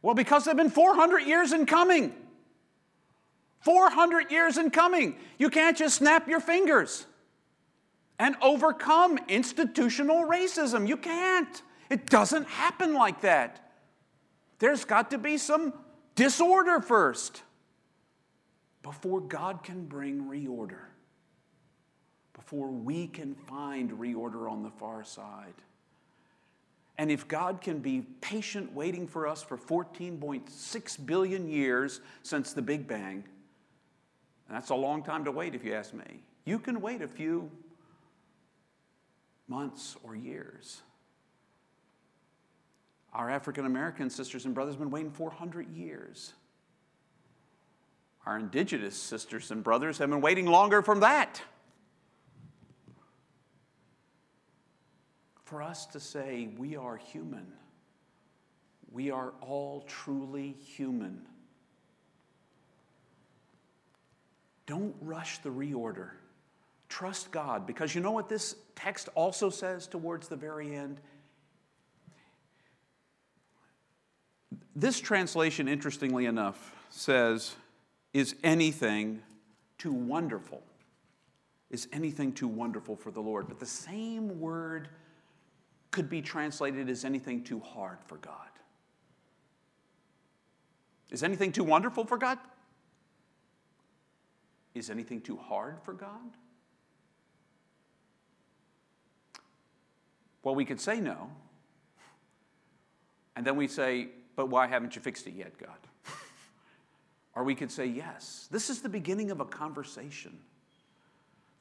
Well, 0.00 0.14
because 0.14 0.44
they've 0.44 0.56
been 0.56 0.70
400 0.70 1.20
years 1.20 1.52
in 1.52 1.66
coming. 1.66 2.14
400 3.60 4.30
years 4.30 4.58
in 4.58 4.70
coming. 4.70 5.16
You 5.38 5.50
can't 5.50 5.76
just 5.76 5.96
snap 5.96 6.28
your 6.28 6.40
fingers 6.40 7.06
and 8.18 8.36
overcome 8.40 9.18
institutional 9.28 10.26
racism. 10.26 10.88
You 10.88 10.96
can't. 10.96 11.62
It 11.90 12.06
doesn't 12.06 12.46
happen 12.46 12.94
like 12.94 13.20
that. 13.22 13.72
There's 14.58 14.84
got 14.84 15.10
to 15.10 15.18
be 15.18 15.36
some 15.36 15.72
disorder 16.14 16.80
first 16.80 17.42
before 18.82 19.20
God 19.20 19.62
can 19.62 19.84
bring 19.86 20.22
reorder, 20.24 20.86
before 22.34 22.68
we 22.68 23.08
can 23.08 23.34
find 23.34 23.90
reorder 23.92 24.50
on 24.50 24.62
the 24.62 24.70
far 24.70 25.04
side. 25.04 25.54
And 26.98 27.10
if 27.10 27.28
God 27.28 27.60
can 27.60 27.80
be 27.80 28.02
patient 28.20 28.72
waiting 28.72 29.06
for 29.06 29.26
us 29.26 29.42
for 29.42 29.58
14.6 29.58 31.06
billion 31.06 31.48
years 31.48 32.00
since 32.22 32.54
the 32.54 32.62
Big 32.62 32.88
Bang, 32.88 33.24
that's 34.50 34.70
a 34.70 34.74
long 34.74 35.02
time 35.02 35.24
to 35.24 35.32
wait 35.32 35.54
if 35.54 35.64
you 35.64 35.74
ask 35.74 35.92
me. 35.92 36.22
You 36.44 36.58
can 36.58 36.80
wait 36.80 37.02
a 37.02 37.08
few 37.08 37.50
months 39.48 39.96
or 40.02 40.14
years. 40.14 40.82
Our 43.12 43.30
African 43.30 43.66
American 43.66 44.10
sisters 44.10 44.44
and 44.44 44.54
brothers 44.54 44.74
have 44.74 44.80
been 44.80 44.90
waiting 44.90 45.10
400 45.10 45.68
years. 45.70 46.34
Our 48.26 48.36
indigenous 48.38 48.96
sisters 48.96 49.50
and 49.50 49.62
brothers 49.62 49.98
have 49.98 50.10
been 50.10 50.20
waiting 50.20 50.46
longer 50.46 50.82
from 50.82 51.00
that. 51.00 51.40
For 55.44 55.62
us 55.62 55.86
to 55.86 56.00
say 56.00 56.48
we 56.58 56.76
are 56.76 56.96
human, 56.96 57.46
we 58.90 59.12
are 59.12 59.32
all 59.40 59.84
truly 59.86 60.56
human. 60.60 61.22
Don't 64.66 64.94
rush 65.00 65.38
the 65.38 65.48
reorder. 65.48 66.10
Trust 66.88 67.30
God, 67.30 67.66
because 67.66 67.94
you 67.94 68.00
know 68.00 68.12
what 68.12 68.28
this 68.28 68.56
text 68.74 69.08
also 69.14 69.50
says 69.50 69.86
towards 69.86 70.28
the 70.28 70.36
very 70.36 70.74
end? 70.74 71.00
This 74.74 75.00
translation, 75.00 75.68
interestingly 75.68 76.26
enough, 76.26 76.74
says, 76.90 77.56
Is 78.12 78.34
anything 78.44 79.22
too 79.78 79.92
wonderful? 79.92 80.62
Is 81.70 81.88
anything 81.92 82.32
too 82.32 82.48
wonderful 82.48 82.94
for 82.94 83.10
the 83.10 83.20
Lord? 83.20 83.48
But 83.48 83.58
the 83.58 83.66
same 83.66 84.38
word 84.38 84.88
could 85.90 86.08
be 86.08 86.22
translated 86.22 86.88
as 86.88 87.04
anything 87.04 87.42
too 87.42 87.58
hard 87.60 87.98
for 88.06 88.18
God. 88.18 88.34
Is 91.10 91.22
anything 91.22 91.52
too 91.52 91.64
wonderful 91.64 92.04
for 92.04 92.18
God? 92.18 92.38
Is 94.76 94.90
anything 94.90 95.22
too 95.22 95.38
hard 95.38 95.78
for 95.84 95.94
God? 95.94 96.36
Well, 100.42 100.54
we 100.54 100.66
could 100.66 100.82
say 100.82 101.00
no. 101.00 101.30
And 103.34 103.46
then 103.46 103.56
we 103.56 103.68
say, 103.68 104.08
but 104.36 104.50
why 104.50 104.66
haven't 104.66 104.94
you 104.94 105.00
fixed 105.00 105.26
it 105.26 105.32
yet, 105.34 105.56
God? 105.58 105.78
or 107.34 107.42
we 107.42 107.54
could 107.54 107.70
say, 107.70 107.86
yes. 107.86 108.48
This 108.50 108.68
is 108.68 108.82
the 108.82 108.90
beginning 108.90 109.30
of 109.30 109.40
a 109.40 109.46
conversation. 109.46 110.38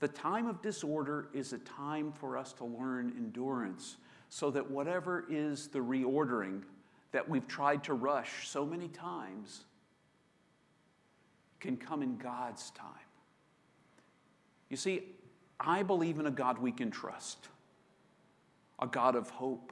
The 0.02 0.10
time 0.10 0.46
of 0.46 0.62
disorder 0.62 1.30
is 1.34 1.54
a 1.54 1.60
time 1.60 2.12
for 2.12 2.38
us 2.38 2.52
to 2.54 2.66
learn 2.66 3.14
endurance 3.18 3.96
so 4.28 4.52
that 4.52 4.70
whatever 4.70 5.24
is 5.30 5.70
the 5.70 5.80
reordering 5.80 6.64
that 7.14 7.30
we've 7.30 7.48
tried 7.48 7.86
to 7.86 7.94
rush 7.94 8.50
so 8.50 8.66
many 8.66 8.90
times 8.90 9.64
can 11.62 11.78
come 11.78 12.04
in 12.04 12.18
God's 12.18 12.72
time. 12.72 13.05
You 14.70 14.78
see, 14.78 15.04
I 15.60 15.84
believe 15.84 16.20
in 16.20 16.26
a 16.26 16.32
God 16.32 16.58
we 16.58 16.72
can 16.72 16.92
trust, 16.92 17.50
a 18.80 18.88
God 18.88 19.16
of 19.16 19.30
hope, 19.30 19.72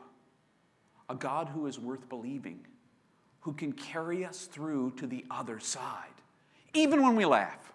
a 1.09 1.15
God 1.15 1.49
who 1.49 1.67
is 1.67 1.79
worth 1.79 2.07
believing, 2.09 2.65
who 3.41 3.53
can 3.53 3.73
carry 3.73 4.23
us 4.23 4.45
through 4.45 4.91
to 4.97 5.07
the 5.07 5.25
other 5.29 5.59
side, 5.59 6.13
even 6.73 7.01
when 7.01 7.15
we 7.15 7.25
laugh, 7.25 7.73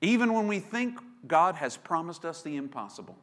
even 0.00 0.32
when 0.32 0.46
we 0.48 0.58
think 0.58 0.98
God 1.26 1.54
has 1.56 1.76
promised 1.76 2.24
us 2.24 2.42
the 2.42 2.56
impossible. 2.56 3.16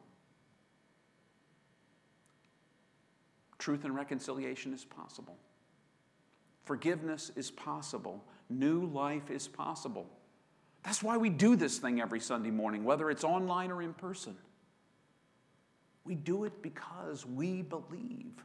Truth 3.58 3.84
and 3.84 3.94
reconciliation 3.94 4.72
is 4.72 4.84
possible. 4.84 5.36
Forgiveness 6.64 7.32
is 7.34 7.50
possible. 7.50 8.24
New 8.48 8.86
life 8.86 9.30
is 9.30 9.48
possible. 9.48 10.08
That's 10.88 11.02
why 11.02 11.18
we 11.18 11.28
do 11.28 11.54
this 11.54 11.76
thing 11.76 12.00
every 12.00 12.18
Sunday 12.18 12.50
morning, 12.50 12.82
whether 12.82 13.10
it's 13.10 13.22
online 13.22 13.70
or 13.70 13.82
in 13.82 13.92
person. 13.92 14.34
We 16.06 16.14
do 16.14 16.44
it 16.44 16.62
because 16.62 17.26
we 17.26 17.60
believe 17.60 18.42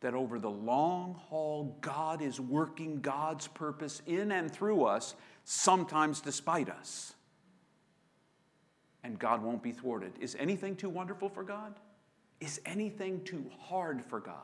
that 0.00 0.14
over 0.14 0.38
the 0.38 0.48
long 0.48 1.20
haul, 1.28 1.76
God 1.82 2.22
is 2.22 2.40
working 2.40 3.02
God's 3.02 3.48
purpose 3.48 4.00
in 4.06 4.32
and 4.32 4.50
through 4.50 4.84
us, 4.86 5.14
sometimes 5.44 6.22
despite 6.22 6.70
us. 6.70 7.12
And 9.02 9.18
God 9.18 9.42
won't 9.42 9.62
be 9.62 9.72
thwarted. 9.72 10.14
Is 10.20 10.34
anything 10.40 10.74
too 10.74 10.88
wonderful 10.88 11.28
for 11.28 11.42
God? 11.42 11.74
Is 12.40 12.62
anything 12.64 13.22
too 13.24 13.44
hard 13.60 14.02
for 14.02 14.20
God? 14.20 14.38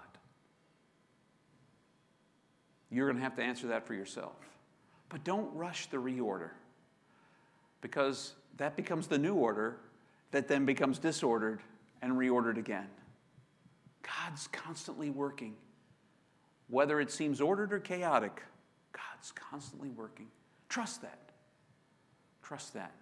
You're 2.91 3.07
going 3.07 3.17
to 3.17 3.23
have 3.23 3.37
to 3.37 3.43
answer 3.43 3.69
that 3.69 3.87
for 3.87 3.95
yourself. 3.95 4.37
But 5.11 5.25
don't 5.25 5.55
rush 5.55 5.87
the 5.87 5.99
reorder 5.99 6.51
because 7.83 8.33
that 8.57 8.77
becomes 8.77 9.07
the 9.07 9.19
new 9.19 9.35
order 9.35 9.77
that 10.31 10.49
then 10.49 10.65
becomes 10.65 10.99
disordered 10.99 11.61
and 12.01 12.13
reordered 12.13 12.57
again. 12.57 12.87
God's 14.03 14.47
constantly 14.49 15.11
working. 15.11 15.55
Whether 16.69 17.01
it 17.01 17.11
seems 17.11 17.41
ordered 17.41 17.73
or 17.73 17.81
chaotic, 17.81 18.43
God's 18.93 19.33
constantly 19.33 19.91
working. 19.91 20.29
Trust 20.69 21.03
that. 21.03 21.19
Trust 22.43 22.75
that. 22.75 22.93